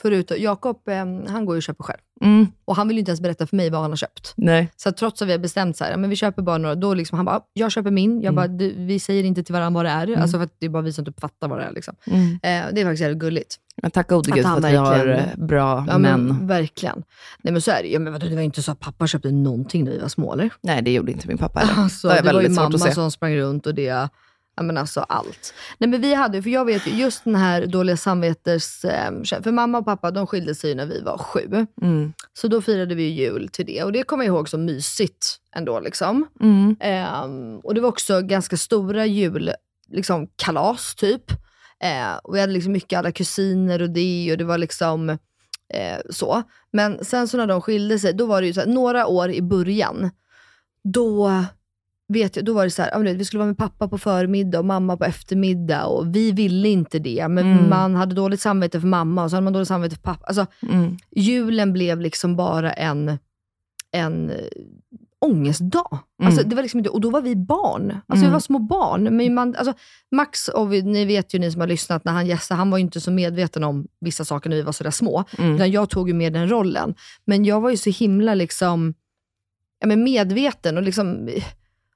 [0.02, 0.96] Förut, Jakob, eh,
[1.28, 2.00] han går ju och köper själv.
[2.20, 2.46] Mm.
[2.64, 4.32] Och han vill ju inte ens berätta för mig vad han har köpt.
[4.36, 4.70] Nej.
[4.76, 7.16] Så trots att vi har bestämt så här, men vi köper bara några, då liksom
[7.18, 8.20] han bara, jag köper min.
[8.20, 8.34] Jag Mm.
[8.58, 10.20] bara, vi säger inte till varandra vad det är.
[10.20, 11.72] Alltså för att det är bara vi som typ fattar vad det är.
[11.72, 11.94] Liksom.
[12.06, 12.22] Mm.
[12.32, 13.56] Eh, det är faktiskt jävligt gulligt.
[13.82, 16.26] Men tack gode gud för att vi har bra Ja, män.
[16.26, 17.02] men, verkligen.
[17.42, 19.30] Nej men så är det ja, men vadå, Det var inte så att pappa köpte
[19.30, 20.50] någonting när vi var små eller?
[20.60, 21.82] Nej, det gjorde inte min pappa heller.
[21.82, 24.08] Alltså, det det var ju mamma som sprang runt och det,
[24.58, 25.54] ja men alltså allt.
[25.78, 29.52] Nej men vi hade, för jag vet ju just den här dåliga samvetes, eh, för
[29.52, 31.66] mamma och pappa de skilde sig när vi var sju.
[31.82, 32.12] Mm.
[32.32, 35.80] Så då firade vi jul till det och det kommer jag ihåg som mysigt ändå
[35.80, 36.26] liksom.
[36.40, 36.76] Mm.
[36.80, 39.52] Ehm, och det var också ganska stora jul,
[39.88, 41.30] liksom kalas typ.
[41.80, 45.10] Eh, och vi hade liksom mycket alla kusiner och det och det var liksom
[45.74, 46.42] eh, så.
[46.72, 49.30] Men sen så när de skilde sig, då var det ju så här, några år
[49.30, 50.10] i början,
[50.84, 51.44] då
[52.08, 54.58] vet jag, då var det så här, vet, vi skulle vara med pappa på förmiddag
[54.58, 57.28] och mamma på eftermiddag och vi ville inte det.
[57.28, 57.68] Men Mm.
[57.70, 60.24] man hade dåligt samvete för mamma och så hade man dåligt samvete för pappa.
[60.26, 60.96] Alltså, Mm.
[61.16, 63.18] julen blev liksom bara en
[63.90, 64.36] en eh,
[65.20, 65.98] ångestdag.
[66.22, 67.96] Alltså, det var liksom inte, och då var vi barn.
[68.06, 69.16] Alltså, Vi var små barn.
[69.16, 69.72] Men man, alltså,
[70.10, 72.78] Max, och vi, ni vet ju ni som har lyssnat, när han gästade, han var
[72.78, 75.24] ju inte så medveten om vissa saker när vi var sådär små.
[75.54, 76.94] Utan jag tog ju med den rollen.
[77.24, 78.94] Men jag var ju så himla liksom,
[79.80, 81.28] ja, men medveten och liksom,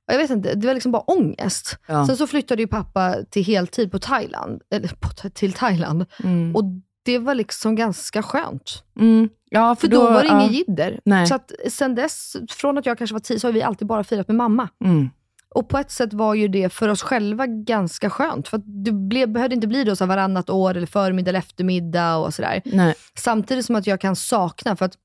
[0.06, 1.78] jag vet inte, det var liksom bara ångest.
[1.86, 2.06] Ja.
[2.06, 6.04] Sen så flyttade ju pappa till heltid på Thailand, eller på, till Thailand.
[6.24, 6.56] Mm.
[6.56, 6.64] Och
[7.04, 8.82] det var liksom ganska skönt.
[9.00, 9.28] Mm.
[9.50, 10.48] Ja, För då, var det ja.
[10.50, 11.00] jidder.
[11.04, 11.26] Nej.
[11.26, 14.04] Så att sen dess, från att jag kanske var tio, så har vi alltid bara
[14.04, 14.68] firat med mamma.
[14.84, 15.10] Mm.
[15.54, 18.48] Och på ett sätt var ju det för oss själva ganska skönt.
[18.48, 22.34] För det blev, behövde inte bli då så varannat år, eller förmiddag eller eftermiddag och
[22.34, 22.62] sådär.
[22.64, 22.94] Nej.
[23.18, 24.96] Samtidigt som att jag kan sakna, för att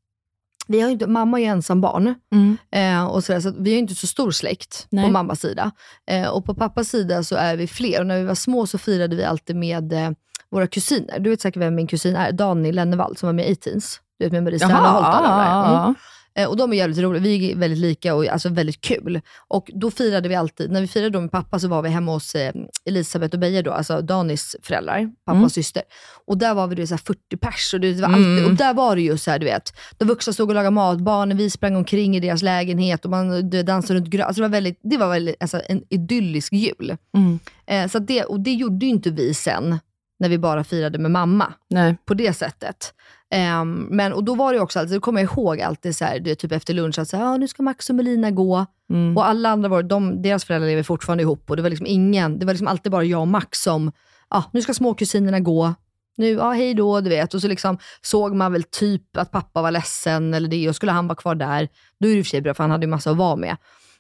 [0.68, 2.16] vi har inte, mamma är ju ensam barn.
[2.32, 2.58] Mm.
[2.72, 5.06] Eh, och sådär, så vi har ju inte så stor släkt Nej.
[5.06, 5.72] på mammas sida.
[6.10, 8.00] Eh, och på pappas sida så är vi fler.
[8.00, 10.12] Och när vi var små så firade vi alltid med eh,
[10.52, 11.20] våra kusiner.
[11.20, 14.02] Du vet säkert vem min kusin är, Daniel Lennevall som var med i A-Teens.
[14.20, 15.84] Du vet med Marie Serneholt och alla de där.
[15.84, 15.96] Mm.
[16.38, 17.22] Eh, Och de är jävligt roliga.
[17.22, 19.22] Vi är väldigt lika och alltså väldigt kul.
[19.48, 22.12] Och då firade vi alltid, när vi firade då med pappa så var vi hemma
[22.12, 22.54] hos eh,
[22.86, 25.84] Elisabeth och Beje då, alltså Danis föräldrar, pappa och syster.
[26.26, 28.74] Och där var vi då så här 40 pers och, det var alltid, och där
[28.74, 31.50] var det ju så här, du vet, de vuxna stod och lagade mat, barnen, vi
[31.50, 34.26] sprang omkring i deras lägenhet och man du dansade runt gröt.
[34.26, 36.98] Alltså det var väldigt, det var väldigt, alltså en idyllisk jul.
[37.18, 37.40] Mm.
[37.68, 39.80] Eh, så det, och det gjorde ju inte vi sen,
[40.20, 41.96] när vi bara firade med mamma Nej.
[42.06, 42.94] på det sättet.
[43.32, 46.20] Ehm, men, och då var det också alltid, det kommer jag ihåg alltid så här,
[46.20, 48.66] det typ efter lunch, att så här, ah, nu ska Max och Melina gå.
[48.90, 49.18] Mm.
[49.18, 52.40] Och alla andra, var, de, deras föräldrar lever fortfarande ihop och det var liksom ingen,
[52.40, 53.92] det var liksom alltid bara jag och Max som,
[54.28, 55.74] ah, nu ska småkusinerna gå.
[56.18, 57.34] Nu, ja ah, hej då, du vet.
[57.34, 60.92] Och så liksom såg man väl typ att pappa var ledsen eller det, och skulle
[60.92, 61.70] han vara kvar där,
[62.00, 63.36] då är det i och för sig bra, för han hade ju massa att vara
[63.36, 63.58] med.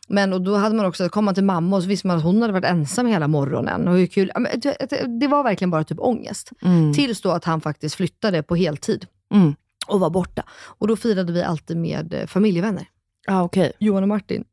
[0.10, 2.24] Men och då hade man också, kom man till mamma och så visste man att
[2.24, 3.88] hon hade varit ensam hela morgonen.
[3.88, 4.32] Och hur kul,
[5.20, 6.52] det var verkligen bara typ ångest.
[6.62, 6.94] Mm.
[6.94, 9.56] Tills då att han faktiskt flyttade på heltid Mm.
[9.88, 10.44] och var borta.
[10.78, 12.86] Och då firade vi alltid med eh, familjevänner.
[13.28, 13.72] Ja, okej.
[13.80, 14.44] Johan och Martin.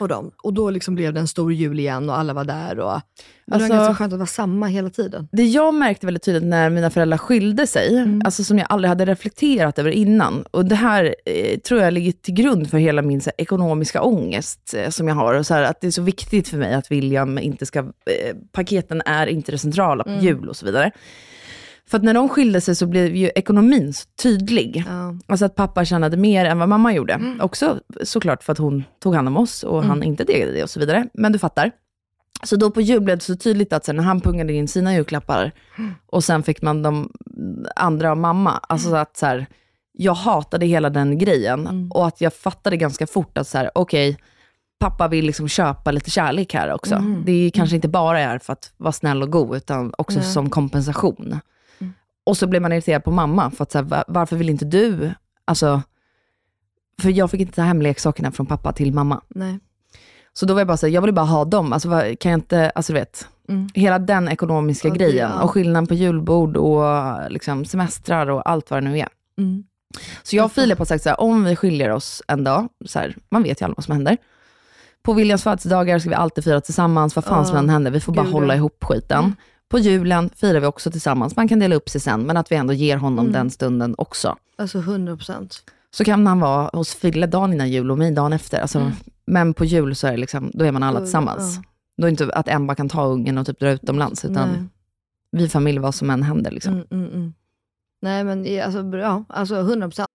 [0.00, 0.30] Och, dem.
[0.42, 2.78] och då liksom blev det en stor jul igen och alla var där.
[2.78, 3.02] Och, Alltså-
[3.46, 5.28] det var ganska skönt att vara samma hela tiden.
[5.32, 8.22] Det jag märkte väldigt tydligt när mina föräldrar skilde sig, Mm.
[8.24, 12.12] alltså som jag aldrig hade reflekterat över innan, och det här eh, tror jag ligger
[12.12, 15.62] till grund för hela min här, ekonomiska ångest eh, som jag har, och så här,
[15.62, 19.52] att det är så viktigt för mig att William inte ska, eh, paketen är inte
[19.52, 20.18] det centrala Mm.
[20.18, 20.90] på jul och så vidare.
[21.90, 24.84] För att när de skilde sig så blev ju ekonomin så tydlig.
[24.86, 25.14] Ja.
[25.26, 27.36] Alltså att pappa tjänade mer än vad mamma gjorde.
[27.40, 30.70] Också såklart för att hon tog hand om oss och han inte degade det och
[30.70, 31.06] så vidare.
[31.14, 31.70] Men du fattar.
[32.42, 34.94] Så då på jul blev det så tydligt att sen när han pungade in sina
[34.94, 35.52] julklappar
[36.06, 37.12] och sen fick man de
[37.76, 38.60] andra av mamma.
[38.68, 39.46] Alltså att så här,
[39.92, 44.18] jag hatade hela den grejen och att jag fattade ganska fort att så här, okej,
[44.80, 47.04] pappa vill liksom köpa lite kärlek här också.
[47.24, 50.50] Det är kanske inte bara är för att vara snäll och god, utan också som
[50.50, 51.40] kompensation.
[52.30, 54.64] Och så blev man irriterad på mamma, för att så här, va- varför vill inte
[54.64, 55.10] du,
[55.44, 55.82] alltså,
[57.02, 59.20] för jag fick inte ta hem leksakerna från pappa till mamma.
[59.28, 59.58] Nej.
[60.32, 61.72] Så då var jag bara såhär, jag vill bara ha dem.
[61.72, 61.88] Alltså
[62.20, 63.68] kan jag inte, alltså du vet, Mm.
[63.74, 65.30] hela den ekonomiska det- grejen.
[65.36, 65.42] ja.
[65.42, 66.84] Och skillnaden på julbord och
[67.30, 69.08] liksom semestrar och allt vad det nu är.
[69.38, 69.64] Mm.
[70.22, 72.98] Så jag och Filip har sagt så här, om vi skiljer oss en dag, så
[72.98, 74.16] här, man vet ju aldrig vad som händer.
[75.02, 77.44] På Williams födelsedagar ska vi alltid fira tillsammans, vad fan Ja.
[77.44, 79.36] som än händer, vi får bara Gud, hålla ihop skiten.
[79.70, 82.56] På julen firar vi också tillsammans, man kan dela upp sig sen, men att vi
[82.56, 83.32] ändå ger honom Mm.
[83.32, 84.36] den stunden också.
[84.58, 85.64] Alltså 100 procent.
[85.90, 88.60] Så kan han vara hos Fille dagen innan jul och mig dagen efter.
[88.60, 88.92] Alltså,
[89.26, 91.56] Men på jul så är det liksom, då är man alla tillsammans.
[91.56, 91.62] ja.
[91.96, 94.48] Då är det inte att en bara kan ta ungen och typ dra utomlands, utan
[94.48, 94.62] Nej.
[95.32, 96.50] vi familj vad som än händer.
[96.50, 96.72] Liksom.
[96.74, 97.34] Mm, mm, mm.
[98.02, 100.08] Nej men alltså, ja, alltså 100 procent.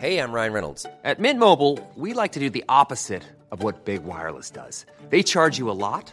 [0.00, 0.86] Hey, I'm Ryan Reynolds.
[1.04, 4.86] At Mint Mobile, we like to do the opposite of what Big Wireless does.
[5.10, 6.12] They charge you a lot,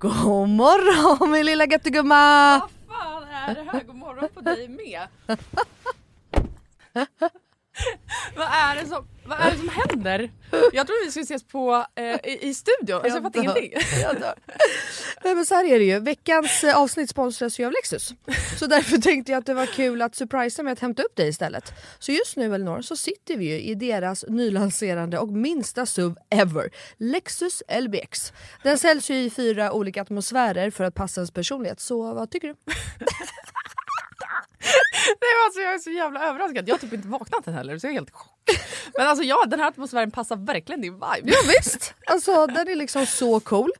[0.00, 2.58] God morgon min lilla göttegumma!
[2.58, 3.84] Vad fan är det här?
[3.84, 5.00] God morgon på dig med.
[8.36, 10.30] vad, är det som, vad är det som händer?
[10.72, 12.96] Jag trodde vi skulle ses på, eh, i, i studion.
[12.96, 13.72] Alltså, jag fattar ingenting.
[14.02, 14.34] Jag dör.
[15.24, 18.14] Nej men så här är det ju, veckans eh, avsnitt sponsras ju av Lexus.
[18.58, 21.28] Så därför tänkte jag att det var kul att surprisa med att hämta upp dig
[21.28, 21.72] istället.
[21.98, 26.70] Så just nu Elinor så sitter vi ju i deras nylanserande och minsta SUV ever,
[26.96, 28.32] Lexus LBX.
[28.62, 32.48] Den säljs ju i fyra olika atmosfärer för att passa ens personlighet, så vad tycker
[32.48, 32.54] du?
[35.06, 36.68] Nej, alltså, jag är så jävla överraskad.
[36.68, 38.37] Jag har typ inte vaknat än heller så jag är helt i chock.
[38.98, 41.22] Men alltså ja, den här atmosfären passar verkligen din vibe.
[41.24, 41.94] Ja, visst!
[42.06, 43.70] Alltså den är liksom så cool.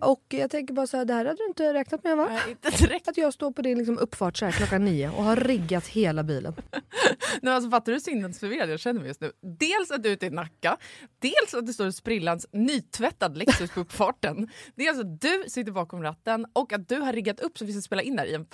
[0.00, 2.28] Och jag tänker bara så här, det här hade du inte räknat med va?
[2.30, 3.08] Nej, inte direkt.
[3.08, 6.22] Att jag står på din liksom uppfart så här klockan nio och har riggat hela
[6.22, 6.54] bilen.
[7.42, 9.32] Nej, alltså, fattar du hur sinnesförvirrad jag känner mig just nu?
[9.58, 10.76] Dels att du är ute i Nacka,
[11.18, 14.48] dels att det står en sprillans nytvättad Lexus på uppfarten.
[14.74, 17.80] Dels att du sitter bakom ratten och att du har riggat upp så vi ska
[17.80, 18.46] spela in här i en,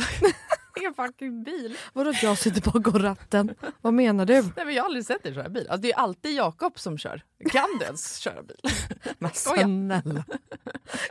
[0.87, 1.77] en fucking bil.
[1.93, 3.55] Vadå att jag sitter bakom ratten?
[3.81, 4.43] Vad menar du?
[4.43, 5.64] Nej, men jag har aldrig sett dig köra bil.
[5.69, 7.23] Alltså, det är alltid Jakob som kör.
[7.51, 8.57] Kan du ens köra bil?
[9.19, 10.25] Men snälla.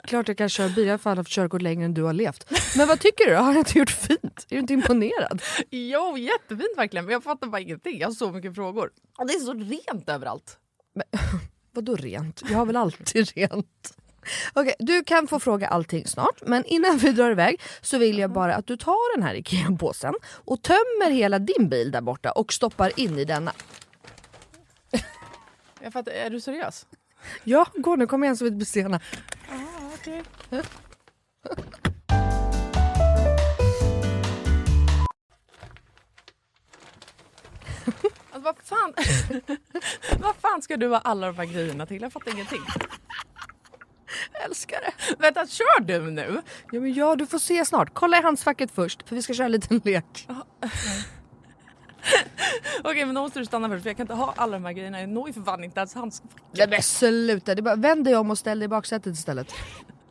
[0.03, 2.51] Klart jag kan köra bil, jag har haft körkort längre än du har levt.
[2.77, 3.35] Men vad tycker du?
[3.35, 4.45] Har jag inte gjort fint?
[4.49, 5.41] Är du inte imponerad?
[5.69, 7.05] Jo, jättefint verkligen.
[7.05, 7.99] Men jag fattar bara ingenting.
[7.99, 8.91] Jag har så mycket frågor.
[9.17, 10.57] Och det är så rent överallt.
[11.71, 12.41] Vadå rent?
[12.49, 13.97] Jag har väl alltid rent?
[14.53, 18.31] Okej, du kan få fråga allting snart, men innan vi drar iväg så vill jag
[18.31, 20.13] bara att du tar den här IKEA-påsen
[20.45, 23.53] och tömmer hela din bil där borta och stoppar in i denna.
[25.83, 26.85] Jag fattar, är du seriös?
[27.43, 28.99] Ja, gå nu, kom igen så vi inte blir sena.
[38.31, 38.93] Alltså, vad, fan,
[40.19, 42.01] vad fan ska du ha alla de här grejerna till?
[42.01, 42.61] Jag fattar ingenting.
[44.33, 45.15] Jag älskar det.
[45.19, 46.41] Vänta, kör du nu?
[46.71, 47.89] Ja, men ja, du får se snart.
[47.93, 50.27] Kolla i handskfacket först, för vi ska köra en liten lek.
[52.83, 54.73] Okej, men då måste du stanna först för jag kan inte ha alla de här
[54.73, 54.99] grejerna.
[54.99, 56.23] Jag når ju för fan inte ens hans.
[56.51, 59.53] Nej men sluta, det bara, vänd dig om och ställ dig i baksätet istället.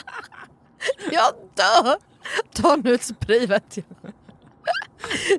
[1.10, 1.96] Jag dör!
[2.54, 4.12] Ta nu ett spray vet jag.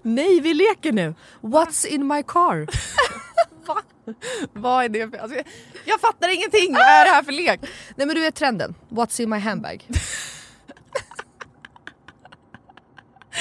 [0.01, 1.15] Nej, vi leker nu.
[1.41, 2.67] What's in my car?
[3.65, 3.81] Va?
[4.53, 5.17] Vad är det för...
[5.17, 5.37] Alltså,
[5.85, 6.73] jag, fattar ingenting!
[6.73, 7.59] Vad är det här för lek?
[7.95, 8.75] Nej men du vet trenden.
[8.89, 9.87] What's in my handbag?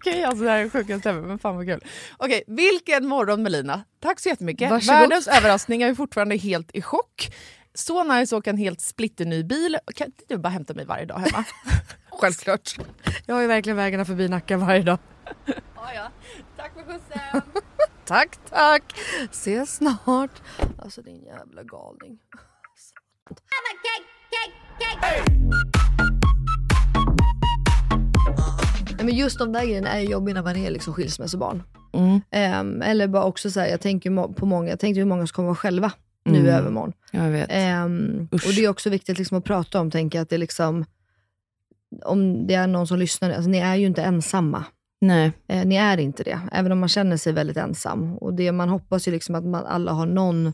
[0.00, 1.84] Okej, alltså det här är sjukaste ever, men fan vad kul.
[2.16, 3.84] Okej, vilken morgon Melina.
[4.00, 4.70] Tack så jättemycket.
[4.70, 5.00] Varsågod.
[5.00, 7.34] Världens överraskning, jag är fortfarande helt i chock.
[7.74, 9.78] Så nice att åka en helt splitterny bil.
[9.94, 11.44] Kan inte du bara hämta mig varje dag hemma?
[12.10, 12.76] Självklart.
[13.26, 14.98] Jag har ju verkligen vägarna förbi Nacka varje dag.
[15.46, 16.10] ja, ja.
[16.56, 17.42] Tack för skjutsen.
[18.04, 18.82] Tack tack!
[19.30, 20.42] Ses snart.
[20.78, 22.18] Alltså din jävla galning.
[25.00, 25.99] Nej,
[29.10, 31.62] Men just de där grejerna är jobbiga när man är liksom skilsmässobarn.
[31.92, 32.20] Mm.
[32.30, 35.34] Ehm, eller bara också så här, jag tänker på många, jag tänkte hur många som
[35.34, 35.92] kommer vara själva
[36.24, 36.54] nu i Mm.
[36.54, 36.92] övermorgon.
[37.10, 37.46] Jag vet.
[37.50, 40.84] Ehm, och det är också viktigt liksom att prata om, tänker att det är liksom,
[42.04, 44.64] om det är någon som lyssnar, alltså, ni är ju inte ensamma.
[45.00, 45.32] Nej.
[45.48, 48.18] Eh, ni är inte det, även om man känner sig väldigt ensam.
[48.18, 50.52] Och det, man hoppas ju liksom att man alla har någon...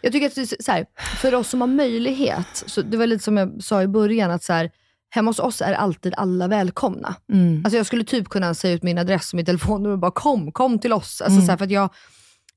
[0.00, 0.86] Jag tycker att det är så här,
[1.20, 4.42] för oss som har möjlighet, så det var lite som jag sa i början, att
[4.42, 4.70] så här,
[5.10, 7.14] hemma hos oss är alltid alla välkomna.
[7.32, 7.62] Mm.
[7.64, 10.52] Alltså jag skulle typ kunna säga ut min adress och mitt telefonnummer och bara kom,
[10.52, 11.20] kom till oss.
[11.20, 11.46] Alltså Mm.
[11.46, 11.90] så här, för att jag,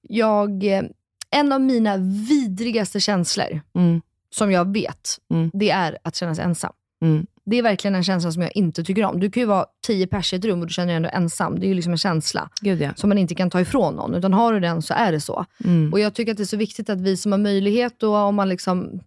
[0.01, 0.83] jag, eh,
[1.31, 1.97] en av mina
[2.29, 4.01] vidrigaste känslor, Mm.
[4.35, 5.51] som jag vet, Mm.
[5.53, 6.73] det är att känna sig ensam.
[7.01, 7.25] Mm.
[7.45, 9.19] Det är verkligen en känsla som jag inte tycker om.
[9.19, 11.59] Du kan ju vara tio pers i ett rum och du känner dig ändå ensam.
[11.59, 12.89] Det är ju liksom en känsla Gud ja.
[12.95, 14.15] som man inte kan ta ifrån någon.
[14.15, 15.45] Utan har du den så är det så.
[15.63, 15.93] Mm.
[15.93, 18.35] Och jag tycker att det är så viktigt att vi som har möjlighet då, om
[18.35, 18.99] man liksom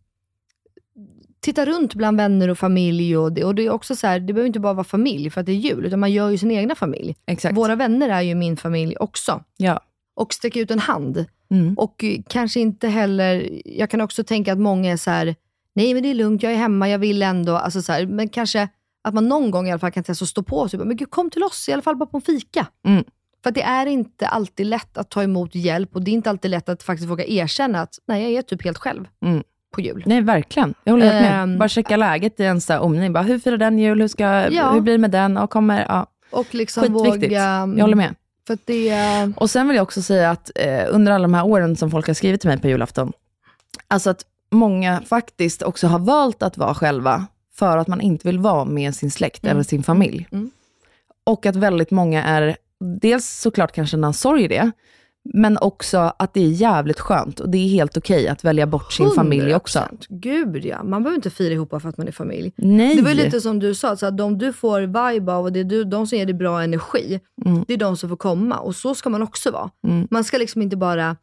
[1.45, 3.17] tittar runt bland vänner och familj.
[3.17, 5.41] Och det, och det är också så här, det behöver inte bara vara familj för
[5.41, 7.17] att det är jul, utan man gör ju sin egna familj.
[7.27, 7.57] Exakt.
[7.57, 9.45] Våra vänner är ju min familj också.
[9.57, 9.81] Ja.
[10.17, 11.25] Och sträcka ut en hand.
[11.51, 11.75] Mm.
[11.75, 15.37] Och eh, kanske inte heller, jag kan också tänka att många är så här,
[15.75, 17.57] nej men det är lugnt, jag är hemma, jag vill ändå.
[17.57, 18.69] Alltså så här, men kanske
[19.05, 20.79] att man någon gång i alla fall kan testa att stå på sig.
[20.79, 22.67] Men gud, kom till oss, i alla fall bara på en fika.
[22.87, 23.05] Mm.
[23.43, 26.51] För det är inte alltid lätt att ta emot hjälp och det är inte alltid
[26.51, 29.43] lätt att faktiskt våga erkänna att nej, jag är typ helt själv Mm.
[29.75, 30.03] På jul.
[30.07, 30.75] Nej, verkligen.
[30.85, 31.43] Jag håller helt med.
[31.43, 31.59] Ehm.
[31.59, 33.13] Bara checka läget i en så här omgivning.
[33.13, 34.01] Bara, hur firar den jul?
[34.01, 34.71] Hur, ska, Ja.
[34.71, 35.37] hur blir det med den?
[35.37, 36.07] Och kommer, ja.
[36.31, 37.33] Och liksom Skitviktigt.
[37.33, 37.43] våga...
[37.77, 38.15] Jag håller med.
[38.47, 39.33] För det...
[39.37, 42.07] Och sen vill jag också säga att eh, under alla de här åren som folk
[42.07, 43.13] har skrivit till mig på julafton,
[43.89, 48.39] alltså att många faktiskt också har valt att vara själva, för att man inte vill
[48.39, 50.29] vara med sin släkt eller sin familj.
[50.33, 50.51] Mm.
[51.25, 52.57] Och att väldigt många är,
[53.01, 54.71] dels såklart kanske en sorg i det,
[55.35, 58.93] men också att det är jävligt skönt och det är helt okej att välja bort
[58.93, 59.79] sin familj också.
[59.79, 60.07] 100%.
[60.09, 62.53] Gud ja, man behöver inte fira ihop för att man är familj.
[62.57, 62.97] Nej.
[62.97, 65.61] Det var lite som du sa, så att de du får vibe av och det
[65.61, 67.65] är du, de som ger dig bra energi, Mm.
[67.69, 68.59] det är de som får komma.
[68.59, 69.71] Och så ska man också vara.
[69.87, 70.09] Mm.
[70.11, 71.17] Man ska liksom inte bara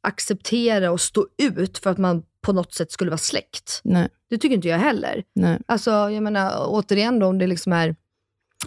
[0.00, 3.80] acceptera och stå ut för att man på något sätt skulle vara släkt.
[3.84, 5.22] Nej, Det tycker inte jag heller.
[5.34, 5.58] nej.
[5.66, 7.96] Alltså, jag menar återigen då, om det liksom är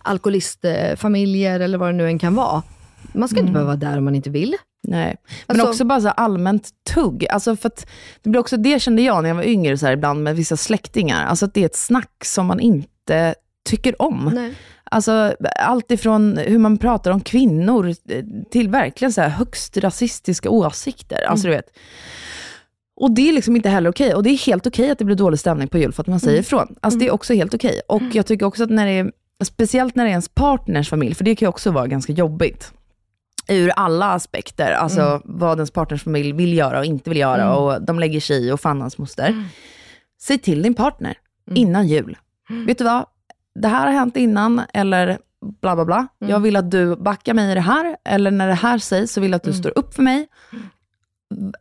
[0.03, 2.63] alkoholistfamiljer eller vad det nu än kan vara.
[3.13, 4.55] Man ska inte behöva vara där om man inte vill.
[4.83, 5.15] Nej,
[5.47, 7.27] men Alltså- också bara så allmänt tugg.
[7.29, 7.71] Alltså för
[8.21, 10.57] det, blir också, det kände jag när jag var yngre så här ibland med vissa
[10.57, 11.25] släktingar.
[11.25, 13.35] Alltså att det är ett snack som man inte
[13.69, 14.31] tycker om.
[14.33, 14.53] Nej.
[14.83, 17.95] Alltså allt ifrån hur man pratar om kvinnor
[18.51, 21.23] till verkligen så här högst rasistiska åsikter.
[21.27, 21.65] Alltså du vet.
[22.95, 24.13] Och det är liksom inte heller okej.
[24.15, 26.19] Och det är helt okej att det blir dålig stämning på jul för att man
[26.19, 26.75] säger ifrån.
[26.81, 27.81] Alltså det är också helt okej.
[27.87, 29.11] Och jag tycker också att när det är,
[29.43, 32.73] speciellt när det är ens partners familj, för det kan ju också vara ganska jobbigt
[33.47, 37.81] ur alla aspekter, alltså vad ens partners familj vill göra och inte vill göra och
[37.81, 39.45] de lägger sig i och fan hans moster.
[40.21, 41.17] Säg till din partner
[41.55, 42.17] innan jul.
[42.67, 43.05] Vet du vad?
[43.55, 45.17] Det här har hänt innan eller
[45.61, 46.07] bla bla bla.
[46.19, 49.21] Jag vill att du backar mig i det här eller när det här sägs så
[49.21, 50.27] vill jag att du står upp för mig.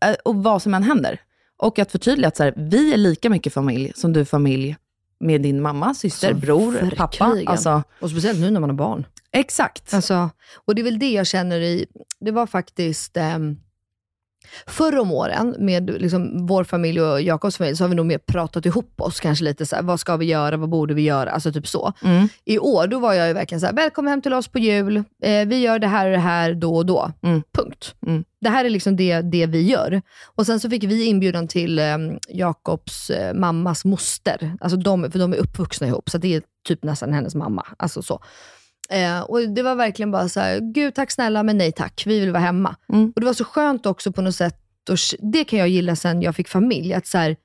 [0.01, 1.21] Eh, Och vad som än händer.
[1.57, 4.77] Och att förtydliga att så här, vi är lika mycket familj som du är familj
[5.21, 7.25] med din mamma, syster, Så bror, pappa.
[7.47, 9.07] Alltså, Och speciellt nu när man har barn.
[9.33, 9.95] Exakt.
[9.95, 11.87] Alltså, och det är väl det jag känner i,
[12.21, 13.57] det var faktiskt ehm,
[14.67, 18.19] Förr om åren med liksom vår familj och Jakobs familj så har vi nog mer
[18.19, 21.31] pratat ihop oss kanske lite så här, vad ska vi göra, vad borde vi göra,
[21.31, 21.93] alltså typ så.
[22.05, 22.29] Mm.
[22.45, 24.97] I år då var jag ju verkligen så här, välkommen hem till oss på jul,
[25.23, 27.13] eh, vi gör det här och det här då och då.
[27.23, 27.43] Mm.
[27.53, 27.95] Punkt.
[28.07, 28.25] Mm.
[28.41, 30.03] Det här är liksom det, det vi gör.
[30.25, 35.19] Och sen så fick vi inbjudan till eh, Jakobs eh, mammas moster, alltså de, för
[35.19, 37.67] de är uppvuxna ihop, så det är typ nästan hennes mamma.
[37.77, 38.23] Alltså så.
[38.91, 42.21] Eh, och det var verkligen bara så här, gud tack snälla men nej tack, vi
[42.21, 42.77] vill vara hemma.
[42.93, 43.13] Mm.
[43.15, 44.57] Och det var så skönt också på något sätt,
[44.91, 44.97] och
[45.33, 47.37] det kan jag gilla sen jag fick familj, att så här,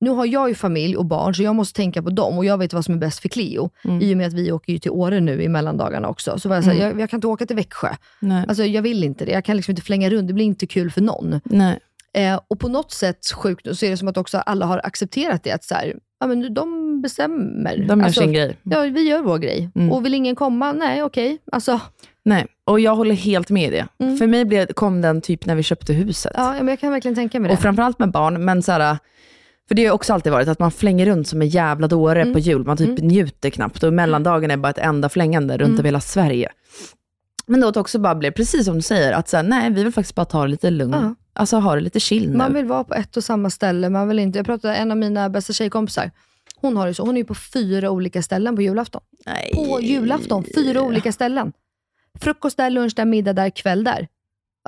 [0.00, 2.58] nu har jag ju familj och barn, så jag måste tänka på dem och jag
[2.58, 3.70] vet vad som är bäst för Cleo.
[3.84, 4.00] Mm.
[4.02, 6.38] I och med att vi åker ju till Åre nu i mellandagarna också.
[6.38, 6.88] Så var jag, så här, Mm.
[6.90, 7.88] jag, jag kan inte åka till Växjö.
[8.20, 8.44] Nej.
[8.48, 9.32] Alltså jag vill inte det.
[9.32, 11.40] Jag kan liksom inte flänga runt, det blir inte kul för någon.
[11.44, 11.78] Nej.
[12.14, 15.42] Eh, och på något sätt, sjukt så är det som att också alla har accepterat
[15.44, 15.52] det.
[15.52, 17.76] Att så här, ja, men de bestämmer.
[17.76, 18.56] De gör Alltså, sin grej.
[18.62, 19.70] Ja, vi gör vår grej.
[19.74, 19.92] Mm.
[19.92, 20.72] Och vill ingen komma?
[20.72, 21.38] Nej, okej.
[21.52, 21.80] Alltså,
[22.24, 23.86] Nej, och jag håller helt med i det.
[24.04, 24.16] Mm.
[24.18, 26.32] För mig blev, kom den typ när vi köpte huset.
[26.36, 27.54] ja, men jag kan verkligen tänka mig det.
[27.54, 28.98] Och framförallt med barn, men så här,
[29.68, 32.32] för det har också alltid varit att man flänger runt som en jävla dåre Mm.
[32.32, 32.64] på jul.
[32.64, 35.78] Man typ njuter knappt och mellandagen är bara ett enda flängande runt Mm.
[35.78, 36.48] över hela Sverige.
[37.46, 39.82] Men då att också bara blev, precis som du säger, att så här, nej, vi
[39.84, 40.96] vill faktiskt bara ta det lite lugnt.
[41.00, 41.14] Ja.
[41.34, 42.36] Alltså ha det lite chill nu.
[42.36, 43.90] Man vill vara på ett och samma ställe.
[43.90, 46.10] Man vill inte, jag pratade en av mina bästa tjejkompisar.
[46.56, 47.04] Hon har det så.
[47.04, 49.02] Hon är ju på fyra olika ställen på julafton.
[49.26, 49.50] nej.
[49.54, 50.44] På julafton.
[50.54, 51.52] Fyra olika ställen.
[52.20, 54.08] Frukost där, lunch där, middag där, kväll där.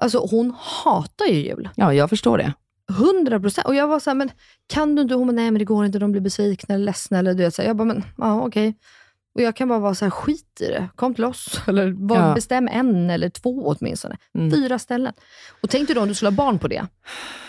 [0.00, 1.68] Alltså hon hatar ju jul.
[1.76, 2.52] Ja, jag förstår det.
[2.90, 3.66] 100 procent.
[3.66, 4.30] Och jag var så här, men
[4.66, 5.14] kan du inte?
[5.14, 5.98] Hon bara, nej men det går inte.
[5.98, 7.18] De blir besvikna eller ledsna.
[7.18, 7.68] Eller, du vet, så här.
[7.68, 8.74] Jag bara, men ja okej.
[9.34, 10.88] Och jag kan bara vara så här, skit i det.
[10.96, 11.60] Kom till oss.
[11.68, 12.34] Eller var, Ja.
[12.34, 14.16] bestäm en eller två åtminstone.
[14.38, 14.50] Mm.
[14.50, 15.12] Fyra ställen.
[15.62, 16.86] Och tänk dig då om du skulle ha barn på det.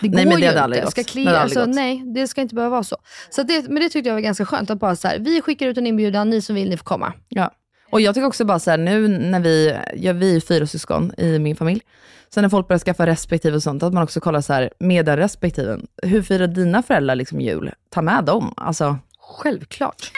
[0.01, 0.91] Det Nej, går men det ju aldrig inte.
[0.91, 1.75] Ska Det klia, aldrig alltså, gått.
[1.75, 2.97] nej, det ska inte behöva vara så.
[3.29, 4.69] så det, men det tyckte jag var ganska skönt.
[4.69, 7.13] Att bara så här, vi skickar ut en inbjudan, ni som vill, ni får komma.
[7.29, 7.51] Ja.
[7.89, 11.11] Och jag tycker också bara så här, nu när vi, ja, vi är fyra syskon
[11.17, 11.81] i min familj,
[12.29, 15.05] så när folk börjar skaffa respektive och sånt, att man också kollar så här, med
[15.05, 17.71] den respektiven, hur firar dina föräldrar liksom jul?
[17.89, 18.53] Ta med dem.
[18.57, 20.11] Alltså, Självklart.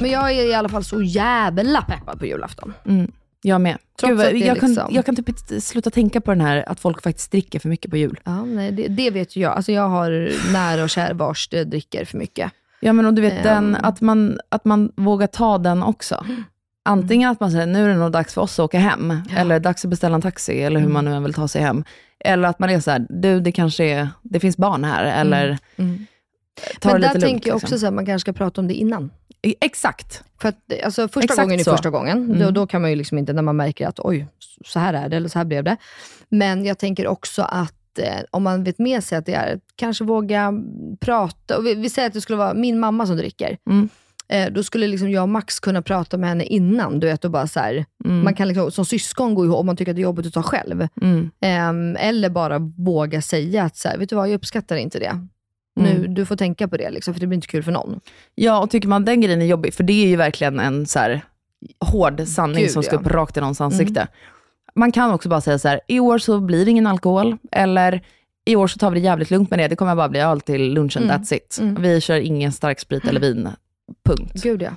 [0.00, 2.74] Men jag är i alla fall så jävla peppad på julafton.
[2.86, 3.78] mm, jag med.
[4.02, 7.02] Gud, jag, kan, liksom- jag kan typ inte sluta tänka på den här, att folk
[7.02, 8.20] faktiskt dricker för mycket på jul.
[8.24, 9.52] Ja, nej, det, det vet ju jag.
[9.56, 12.52] Alltså jag har nära och kär vars dricker för mycket.
[12.80, 13.42] Ja, men och du vet, Ehm.
[13.42, 16.24] den, att, man, att man vågar ta den också.
[16.84, 19.60] Antingen att man säger, nu är det nog dags för oss att åka hem, eller
[19.60, 21.84] dags att beställa en taxi, eller hur man nu än vill ta sig hem.
[22.24, 25.58] Eller att man är så här, du det kanske är, det finns barn här, eller
[25.76, 26.06] Mm.
[26.80, 27.32] ta Men det där lite lugnt.
[27.32, 27.78] tänker jag också liksom.
[27.78, 29.10] så här, man kanske ska prata om det innan.
[29.60, 30.22] Exakt.
[30.40, 31.70] För att, alltså, första Exakt gången är så.
[31.70, 32.18] första gången.
[32.24, 32.38] Mm.
[32.38, 34.26] Då, då kan man ju liksom inte, när man märker att oj,
[34.66, 35.76] så här är det, eller så här blev det.
[36.28, 40.04] Men jag tänker också att eh, om man vet med sig att det är, kanske
[40.04, 40.52] våga
[41.00, 41.60] prata.
[41.60, 43.56] Vi, vi säger att det skulle vara min mamma som dricker.
[43.70, 43.88] Mm.
[44.32, 47.00] Eh, då skulle liksom jag och Max kunna prata med henne innan.
[47.00, 48.24] Du vet, och bara så här, Mm.
[48.24, 50.32] Man kan liksom, som syskon gå ihop om man tycker att det är jobbigt att
[50.32, 50.88] ta själv.
[51.02, 51.30] Mm.
[51.40, 55.26] Ehm, eller bara våga säga att så här, vet du vad, jag uppskattar inte det.
[55.76, 56.14] Nu, Mm.
[56.14, 58.00] du får tänka på det, liksom, för det blir inte kul för någon.
[58.34, 60.98] Ja, och tycker man den grejen är jobbig, för det är ju verkligen en så
[60.98, 61.20] här
[61.92, 62.98] hård sanning Gud, som ska ja.
[62.98, 63.06] Mm.
[63.06, 64.08] upp rakt i någons ansikte.
[64.74, 68.00] Man kan också bara säga så här, i år så blir det ingen alkohol, eller
[68.44, 70.40] i år så tar vi det jävligt lugnt med det, det kommer bara bli öl
[70.40, 71.16] till lunchen, Mm.
[71.16, 71.58] that's it.
[71.60, 71.82] Mm.
[71.82, 73.48] Vi kör ingen stark sprit eller vin,
[74.04, 74.42] punkt.
[74.42, 74.74] Gud ja.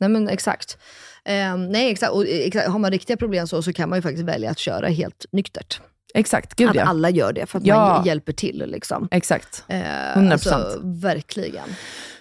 [0.00, 0.78] Nej men exakt.
[1.24, 2.12] Ehm, nej exakt.
[2.12, 2.68] Och, eh, exakt.
[2.68, 5.80] Har man riktiga problem så, så kan man ju faktiskt välja att köra helt nyktert.
[6.14, 6.82] Exakt, gud att ja.
[6.84, 7.76] alla gör det för att Ja.
[7.88, 8.64] man hjälper till.
[8.66, 9.08] Liksom.
[9.10, 9.64] Exakt.
[9.68, 10.30] Eh, 100%.
[10.32, 11.68] Alltså, verkligen.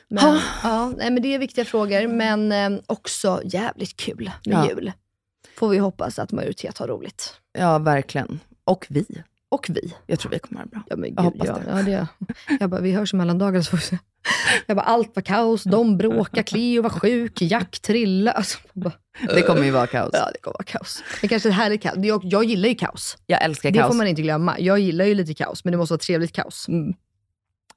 [0.10, 4.70] Men, ja, nej, men det är viktiga frågor, men eh, också jävligt kul med Ja.
[4.70, 4.92] jul.
[5.58, 7.34] Får vi hoppas att majoritet har roligt.
[7.58, 8.40] Ja, verkligen.
[8.64, 9.06] Och vi.
[9.50, 9.94] Och vi.
[10.06, 10.84] Jag tror vi kommer ha det bra.
[10.90, 11.92] Ja, men Jag gud, hoppas ja, det.
[11.92, 12.08] Ja,
[12.48, 12.58] det.
[12.60, 13.98] Jag bara, vi hörs i mellandagarna så får vi se.
[14.66, 18.38] Jag bara, allt var kaos, de bråkade, Cleo var sjuk, Jack trillade.
[18.38, 18.94] Alltså, jag bara,
[19.36, 20.10] Det kommer ju vara kaos.
[20.14, 21.04] Ja, det kommer vara kaos.
[21.22, 21.96] Men kanske det här är kaos.
[21.98, 23.18] Jag, jag gillar ju kaos.
[23.26, 23.88] Jag älskar Det kaos.
[23.88, 24.60] får man inte glömma.
[24.60, 26.68] Jag gillar ju lite kaos, men det måste vara trevligt kaos.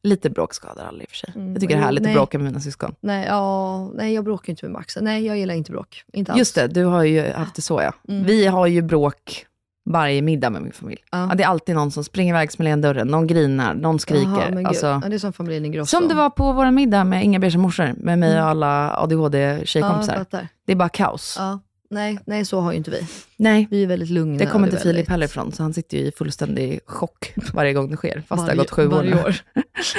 [0.03, 1.33] Lite bråk skadar aldrig i och för sig.
[1.37, 2.13] Mm, Jag tycker det är härligt nej.
[2.13, 2.95] att bråka med mina syskon.
[3.01, 4.99] Nej, ja, nej, jag bråkar inte med Max.
[5.01, 6.05] Nej, jag gillar inte bråk.
[6.13, 6.39] Inte alls.
[6.39, 7.95] Just det, du har ju haft det så ja.
[8.09, 8.25] Mm.
[8.25, 9.47] Vi har ju bråk
[9.85, 11.01] varje middag med min familj.
[11.11, 11.27] Ja.
[11.29, 11.35] Ja.
[11.35, 14.51] det är alltid någon som springer iväg, smäller igen dörren, någon grinar, någon skriker.
[14.57, 14.67] Gud.
[14.67, 15.97] alltså, ja, det är som familjen Ingrosso.
[15.97, 18.43] som det var på vår middag med Inga Beige morsor, med mig Mm.
[18.45, 20.27] och alla ja, ADHD-tjejkompisar.
[20.67, 21.37] det är bara kaos.
[21.39, 21.61] Ja.
[21.93, 23.07] Nej, nej, så har ju inte vi.
[23.37, 24.39] Nej, Vi är väldigt lugna.
[24.39, 27.73] det kommer inte väldigt- Filip heller ifrån, så han sitter ju i fullständig chock varje
[27.73, 29.21] gång det sker, fast det Varje- har gått sju år varje nu.
[29.23, 29.37] år.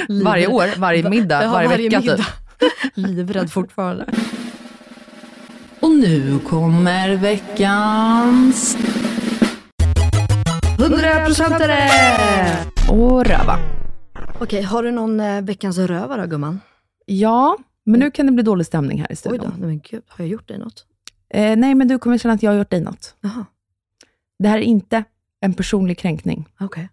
[0.24, 2.16] Varje år, varje middag, Ja, varje, vecka middag.
[2.16, 2.26] typ.
[2.94, 4.06] Livrädd fortfarande.
[5.80, 8.76] Och nu kommer veckans
[10.78, 12.48] 100%are!
[12.90, 13.58] och röva.
[14.40, 16.60] Okej, har du någon eh, veckans röva då, gumman?
[17.06, 19.38] Ja, men nu kan det bli dålig stämning här i Oj studion.
[19.44, 20.86] då, nej men gud, har jag gjort dig något?
[21.34, 23.14] Eh, nej, men du kommer känna att jag har gjort dig något.
[23.20, 23.44] Jaha,
[24.38, 25.04] Det här är inte
[25.40, 26.48] en personlig kränkning.
[26.60, 26.88] okej.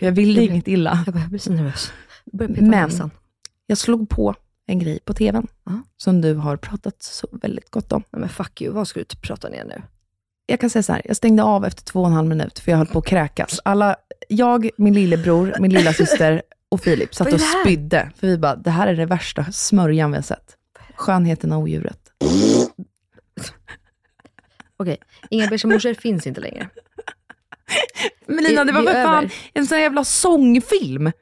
[0.00, 1.02] Jag vill dig Jag blir- inget illa.
[1.06, 1.92] Jag, bara, jag blir så nervös.
[2.24, 3.10] Jag börjar peta Men- näsan.
[3.66, 4.34] Jag slog på
[4.66, 5.72] en grej på tvn, Ja.
[5.96, 8.02] som du har pratat så väldigt gott om.
[8.10, 9.82] Nej men fuck you, vad ska du prata ner nu?
[10.50, 12.70] Jag kan säga så här, jag stängde av efter två och en halv minut, för
[12.70, 13.60] jag höll på att kräkas.
[13.64, 13.96] Alla,
[14.28, 18.10] jag, min lillebror, min lilla syster och Filip satt och det spydde.
[18.16, 20.56] För vi bara, det här är det värsta smörjan vi har sett.
[20.96, 21.98] Skönheten och odjuret.
[24.76, 24.98] Okej,
[25.30, 26.68] Inga beiga morsor finns inte längre.
[28.26, 29.32] Men Lina, det var Det- det för fan över.
[29.54, 31.12] en sån jävla sångfilm.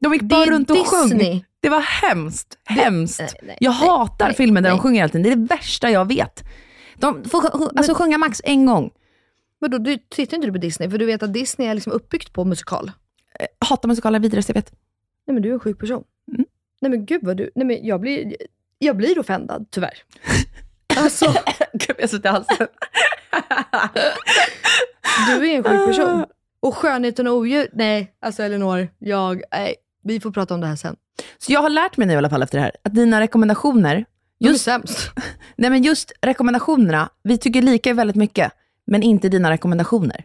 [0.00, 1.30] De gick Det bara runt och Disney.
[1.30, 1.44] sjöng.
[1.60, 2.58] Det var hemskt.
[2.64, 3.18] Hemskt.
[3.20, 5.22] nej, nej, jag nej, hatar filmer där de sjunger hela tiden.
[5.22, 6.44] Det är det värsta jag vet.
[6.96, 7.46] De får
[7.78, 8.90] alltså, sjunga max en gång.
[9.58, 10.90] Vadå, du tittar inte du på Disney?
[10.90, 12.90] För du vet att Disney är liksom uppbyggt på musikal.
[13.58, 14.72] Hatar musikaler vidare, jag vet.
[15.26, 16.04] Nej men du är en sjuk person.
[16.28, 16.44] Mm.
[16.80, 18.36] Nej men gud vad du, nej men jag blir,
[18.78, 19.94] jag blir offendad tyvärr.
[20.96, 21.26] Alltså,
[21.72, 22.66] Gud, jag i halsen.
[25.26, 26.24] du är en sjuk person.
[26.60, 30.76] Och skönheten och odjur, nej alltså Elinor, jag, nej, vi får prata om det här
[30.76, 30.96] sen.
[31.38, 34.04] Så jag har lärt mig nu i alla fall efter det här, att dina rekommendationer,
[34.44, 35.10] De är just, sämst.
[35.56, 38.52] nej men just rekommendationerna, vi tycker lika väldigt mycket,
[38.86, 40.20] men inte dina rekommendationer.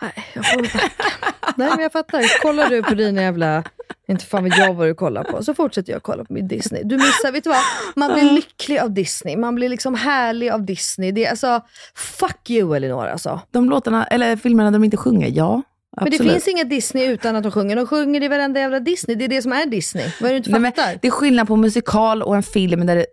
[0.00, 0.62] Nej, jag får.
[1.56, 2.42] Nej men jag fattar.
[2.42, 3.64] Kollar du på dina jävla,
[4.08, 6.82] inte fan vet jag vad du kollar på, så fortsätter jag kolla på min Disney.
[6.84, 7.62] Du missar, vet du vad?
[7.96, 9.36] Man blir lycklig av Disney.
[9.36, 11.12] Man blir liksom härlig av Disney.
[11.12, 11.60] Det är alltså,
[11.94, 13.40] fuck you Elinor alltså.
[13.50, 15.62] De låtarna, eller filmerna de inte sjunger, ja.
[15.96, 16.28] Men Absolut.
[16.28, 17.76] det finns inga Disney utan att de sjunger.
[17.76, 19.16] De sjunger i varenda jävla Disney.
[19.16, 20.06] Det är det som är Disney.
[20.20, 20.98] Vad är det du inte Nej, men fattar?
[21.02, 23.06] det är skillnad på musikal och en film där det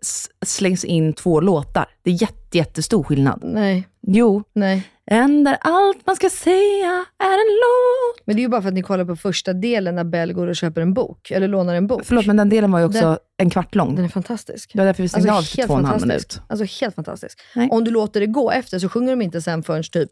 [0.46, 1.86] slängs in två låtar.
[2.04, 3.40] Det är jätte, jättestor skillnad.
[3.44, 4.44] Nej, Jo.
[4.54, 4.90] nej.
[5.10, 8.22] En där allt man ska säga är en låt.
[8.26, 10.48] Men det är ju bara för att ni kollar på första delen när Bell går
[10.48, 11.32] och köper en bok.
[11.32, 12.02] Eller lånar en bok.
[12.06, 13.96] Förlåt, men den delen var ju också Den- en kvart lång.
[13.96, 14.70] Den är fantastisk.
[14.74, 16.40] Det var därför vi stängde av till två och en halv minut.
[16.48, 17.40] Alltså helt fantastisk.
[17.56, 17.70] Nej.
[17.72, 20.12] Om du låter det gå efter så sjunger de inte sen förrän typ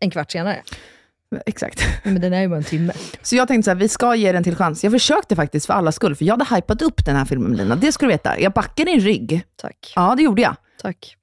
[0.00, 0.62] en kvart senare.
[1.46, 1.80] Exakt.
[2.02, 2.92] Men den är ju bara en timme.
[3.22, 4.84] Så jag tänkte så här, vi ska ge den till chans.
[4.84, 7.58] Jag försökte faktiskt för alla skull, för jag hade hypat upp den här filmen med
[7.58, 7.76] Lina.
[7.76, 8.40] Det ska du veta.
[8.40, 9.42] Jag backade din rygg.
[9.56, 9.92] Tack.
[9.96, 10.56] Ja, det gjorde jag.
[10.82, 11.16] Tack.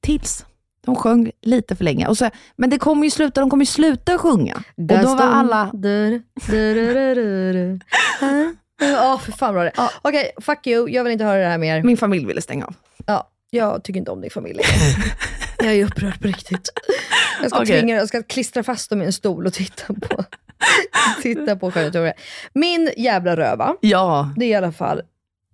[0.00, 0.44] Tills
[0.84, 2.06] de sjöng lite för länge.
[2.06, 4.54] Och så, men det kommer ju sluta, de kommer ju sluta sjunga.
[4.54, 4.62] Och
[5.02, 5.70] då var alla...
[8.80, 9.90] Ja, för fan bra det Ja.
[10.02, 10.90] Okej, fuck you.
[10.90, 11.82] Jag vill inte höra det här mer.
[11.82, 12.74] Min familj ville stänga av.
[13.06, 14.60] Ja, jag tycker inte om din familj.
[15.62, 16.68] Jag är upprörd på riktigt.
[17.42, 17.80] Jag ska Okej.
[17.80, 20.24] tvinga jag ska klistra fast dem i en stol och titta på,
[21.22, 22.14] titta på skönhetshistorier.
[22.52, 24.32] Min jävla röva, Ja.
[24.36, 25.02] det är i alla fall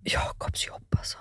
[0.03, 1.17] Jakobs jobb alltså.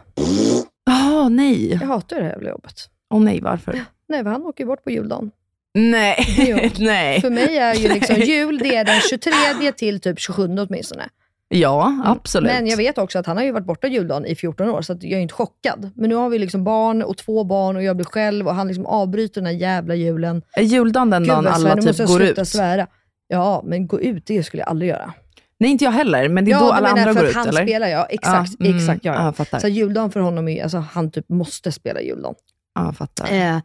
[0.91, 1.71] Åh nej.
[1.73, 2.75] Jag hatar det här jävla jobbet.
[3.15, 3.85] Åh nej, varför?
[4.09, 5.31] Nej, för han åker ju bort på juldagen.
[5.75, 6.25] Nej.
[6.39, 6.59] Jo.
[6.85, 7.21] nej.
[7.21, 11.09] För mig är ju liksom jul, det är den 23 till typ 27 åtminstone.
[11.49, 12.53] Ja, absolut.
[12.53, 14.93] Men jag vet också att han har ju varit borta juldagen i 14 år, så
[14.93, 15.91] jag är inte chockad.
[15.95, 18.69] Men nu har vi liksom barn och två barn och jag blir själv och han
[18.69, 20.43] liksom avbryter den här jävla julen.
[20.53, 22.49] Är juldagen den Gud dagen alla måste typ går ut?
[22.49, 22.87] svära.
[23.29, 25.13] Ja, men gå ut, det skulle jag aldrig göra.
[25.59, 27.63] Nej, inte jag heller, men det är ja, då alla andra går ut, han eller?
[27.63, 28.05] spelar, ja.
[28.11, 29.05] Exakt, Ja, mm, exakt.
[29.05, 29.61] Ja, ja, ja.
[29.61, 32.35] Så juldagen för honom är, alltså han typ måste spela juldagen.
[32.75, 33.33] Ja, jag fattar.
[33.33, 33.59] Eh,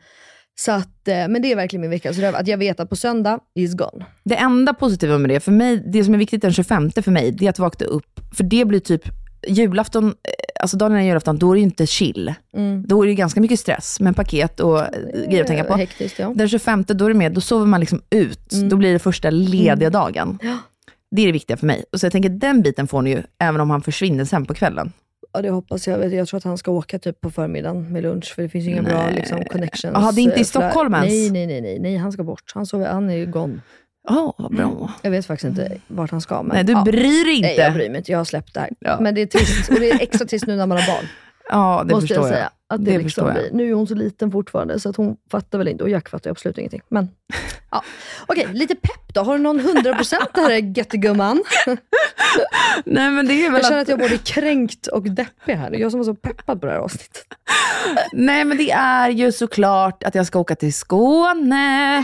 [0.56, 2.96] så att, eh, men det är verkligen min veckas röv, att jag vet att på
[2.96, 4.06] söndag is gone.
[4.24, 7.32] Det enda positiva med det, för mig, det som är viktigt den 25 för mig,
[7.32, 8.20] det är att vakna upp.
[8.34, 9.02] För det blir typ,
[9.48, 10.12] julafton, eh,
[10.62, 12.34] alltså dagen innan julafton, då är det ju inte chill.
[12.54, 12.84] Mm.
[12.88, 14.88] Då är det ganska mycket stress med paket och eh,
[15.30, 15.76] grejer att tänka på.
[15.76, 16.34] Hektiskt, ja.
[16.36, 18.54] Den 25, då är det med, då sover man liksom ut.
[18.54, 18.70] Mm.
[18.70, 20.40] Då blir det första lediga dagen.
[20.42, 20.58] Ja.
[21.16, 21.86] Det är det viktiga för mig.
[21.92, 24.54] Och så jag tänker, den biten får ni ju, även om han försvinner sen på
[24.54, 24.94] kvällen.
[25.34, 26.14] Ja, det hoppas jag.
[26.14, 28.72] Jag tror att han ska åka typ på förmiddagen med lunch, för det finns ju
[28.72, 29.16] inga bra Nej.
[29.16, 29.94] liksom, connections.
[29.94, 31.10] Jaha, det är inte i eh, Stockholm ens?
[31.10, 32.52] Nej, nej, nej, nej, nej, han ska bort.
[32.54, 33.60] Han, sover, han är ju gone.
[34.08, 34.92] Ja, vad bra.
[35.02, 36.44] Jag vet faktiskt inte vart han ska.
[36.44, 36.84] Men, Nej, du ja.
[36.84, 37.48] bryr dig inte.
[37.48, 38.12] Nej, jag bryr mig inte.
[38.12, 38.70] Jag har släppt det här.
[38.80, 38.98] Ja.
[39.02, 39.70] Men det är trist.
[39.70, 41.06] Och det är extra trist nu när man har barn.
[41.52, 42.52] Ja, det måste förstår jag säga.
[42.68, 43.52] Att det Det liksom förstår jag.
[43.52, 43.64] blir.
[43.66, 45.84] Nu är hon så liten fortfarande, så att hon fattar väl inte.
[45.84, 46.82] Och Jack fattar ju absolut ingenting.
[46.90, 47.10] Men,
[47.72, 47.84] ja.
[48.28, 49.22] Okej, lite pepp då.
[49.22, 51.44] Har du någon 100% här göttegumman?
[52.86, 55.54] Nej, men det är väl Jag känner att, att jag är både kränkt och deppig
[55.54, 55.72] här.
[55.72, 57.26] Jag som var så peppad på det här avsnittet.
[58.14, 62.04] Nej, men det är ju såklart att jag ska åka till Skåne.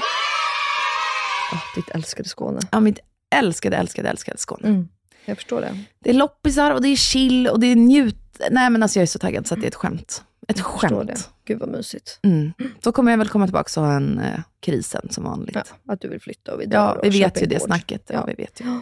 [1.53, 2.59] Oh, ditt älskade Skåne.
[2.71, 2.99] Ja, mitt
[3.35, 4.67] älskade, älskade, älskade Skåne.
[4.67, 4.87] Mm,
[5.25, 5.77] jag förstår det.
[5.99, 8.15] Det är loppisar och det är chill och det är njut.
[8.51, 10.23] Nej, men alltså jag är så taggad så att det är ett skämt.
[10.47, 11.07] Ett Jag skämt.
[11.07, 11.17] det.
[11.45, 12.19] Gud vad mysigt.
[12.23, 12.53] Mm.
[12.81, 15.55] Då kommer jag väl komma tillbaka och ha en eh, krisen som vanligt.
[15.55, 17.59] Ja, Ja, att du vill flytta och vi drar och vi vet köper ju det
[17.59, 18.01] snacket.
[18.07, 18.25] Ja, Ja.
[18.25, 18.81] vi vet ju.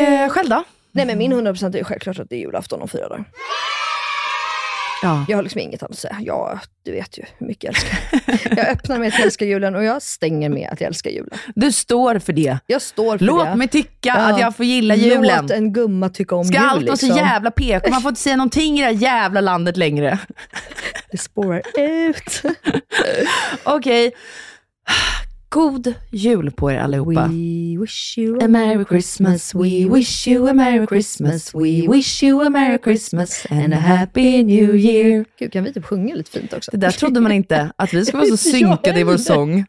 [0.00, 0.64] Eh, själv då?
[0.92, 3.24] Nej men min 100% är ju självklart att det är julafton om fyra dagar.
[5.02, 5.24] Ja.
[5.28, 6.16] Jag har liksom inget annat att säga.
[6.20, 8.56] Ja, du vet ju hur mycket jag älskar.
[8.56, 11.38] jag öppnar med att jag älskar julen och jag stänger med att jag älskar julen.
[11.54, 12.58] Du står för det.
[12.66, 13.56] Jag står för Låt det.
[13.56, 14.14] mig tycka Ja.
[14.34, 15.42] att jag får gilla julen.
[15.42, 16.66] Låt en gumma tycka om Ska jul.
[16.68, 17.24] allt vara så liksom.
[17.26, 17.90] jävla PK?
[17.90, 20.18] Man får inte säga någonting i det här jävla landet längre.
[21.10, 22.42] Det spårar ut.
[23.64, 24.12] Okej.
[25.50, 27.26] God jul på er allihopa.
[27.28, 32.46] We wish you A Merry Christmas, we wish you a Merry Christmas, we wish you
[32.46, 35.24] a Merry Christmas and a Happy New Year.
[35.38, 36.70] Gud, kan vi typ sjunga lite fint också?
[36.70, 39.64] Det där trodde man inte, att vi skulle vara så synkade i vår sång.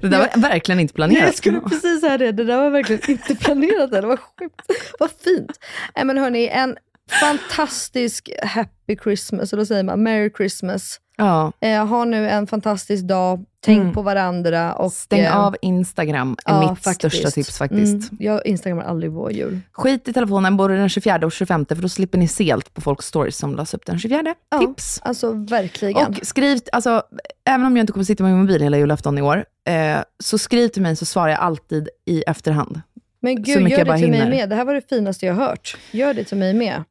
[0.00, 1.22] Det där var verkligen inte Nej, planerat.
[1.24, 2.32] jag skulle precis säga det.
[2.32, 3.90] Det där var verkligen inte planerat.
[3.90, 4.60] Det var sjukt.
[4.98, 5.58] Vad fint.
[5.96, 6.76] Nej, men hörni, en
[7.20, 10.02] fantastisk happy Christmas, eller vad säger man?
[10.02, 11.00] Merry Christmas.
[11.16, 13.44] Ja, Eh, ha nu en fantastisk dag.
[13.64, 13.94] Tänk Mm.
[13.94, 14.72] på varandra.
[14.74, 17.14] Och, stäng eh, av Instagram är ja, mitt faktiskt.
[17.16, 17.92] största tips faktiskt.
[18.12, 19.60] Mm, jag instagrammar aldrig vår jul.
[19.72, 22.80] Skit i telefonen både den 24 och 25 för då slipper ni se allt på
[22.80, 24.34] folks stories som lades upp den 24.
[24.50, 25.00] Ja, Tips!
[25.02, 26.06] Alltså verkligen.
[26.06, 27.02] Och skriv, alltså,
[27.44, 30.38] även om jag inte kommer sitta med min mobil hela julafton i år, eh, så
[30.38, 32.80] skriv till mig så svarar jag alltid i efterhand.
[33.22, 34.30] Men gud, gör det till mig hinner.
[34.30, 34.48] med.
[34.48, 35.76] Det här var det finaste jag hört.
[35.90, 36.84] Gör det till mig med.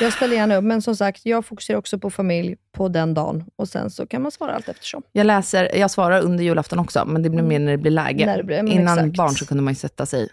[0.00, 3.44] Jag ställer gärna upp, men som sagt, jag fokuserar också på familj på den dagen.
[3.56, 5.02] Och sen så kan man svara allt eftersom.
[5.12, 8.22] Jag läser, jag svarar under julafton också, men det blir mer när det blir läge.
[8.24, 8.26] Mm.
[8.26, 9.16] När det blir- Innan exakt.
[9.16, 10.28] barn så kunde man ju sätta sig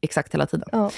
[0.00, 0.68] exakt hela tiden.
[0.72, 0.90] Ja,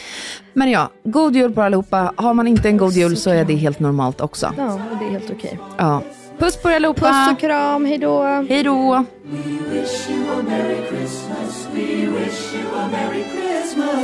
[0.53, 2.13] Men ja, god jul på allihopa.
[2.17, 4.53] Har man inte en god jul så är det helt normalt också.
[4.59, 5.59] ja det är helt okej.
[5.79, 6.03] Ja.
[6.39, 7.01] Puss på er allihopa!
[7.01, 8.23] Puss och kram, hej då!
[8.49, 9.05] Hej då!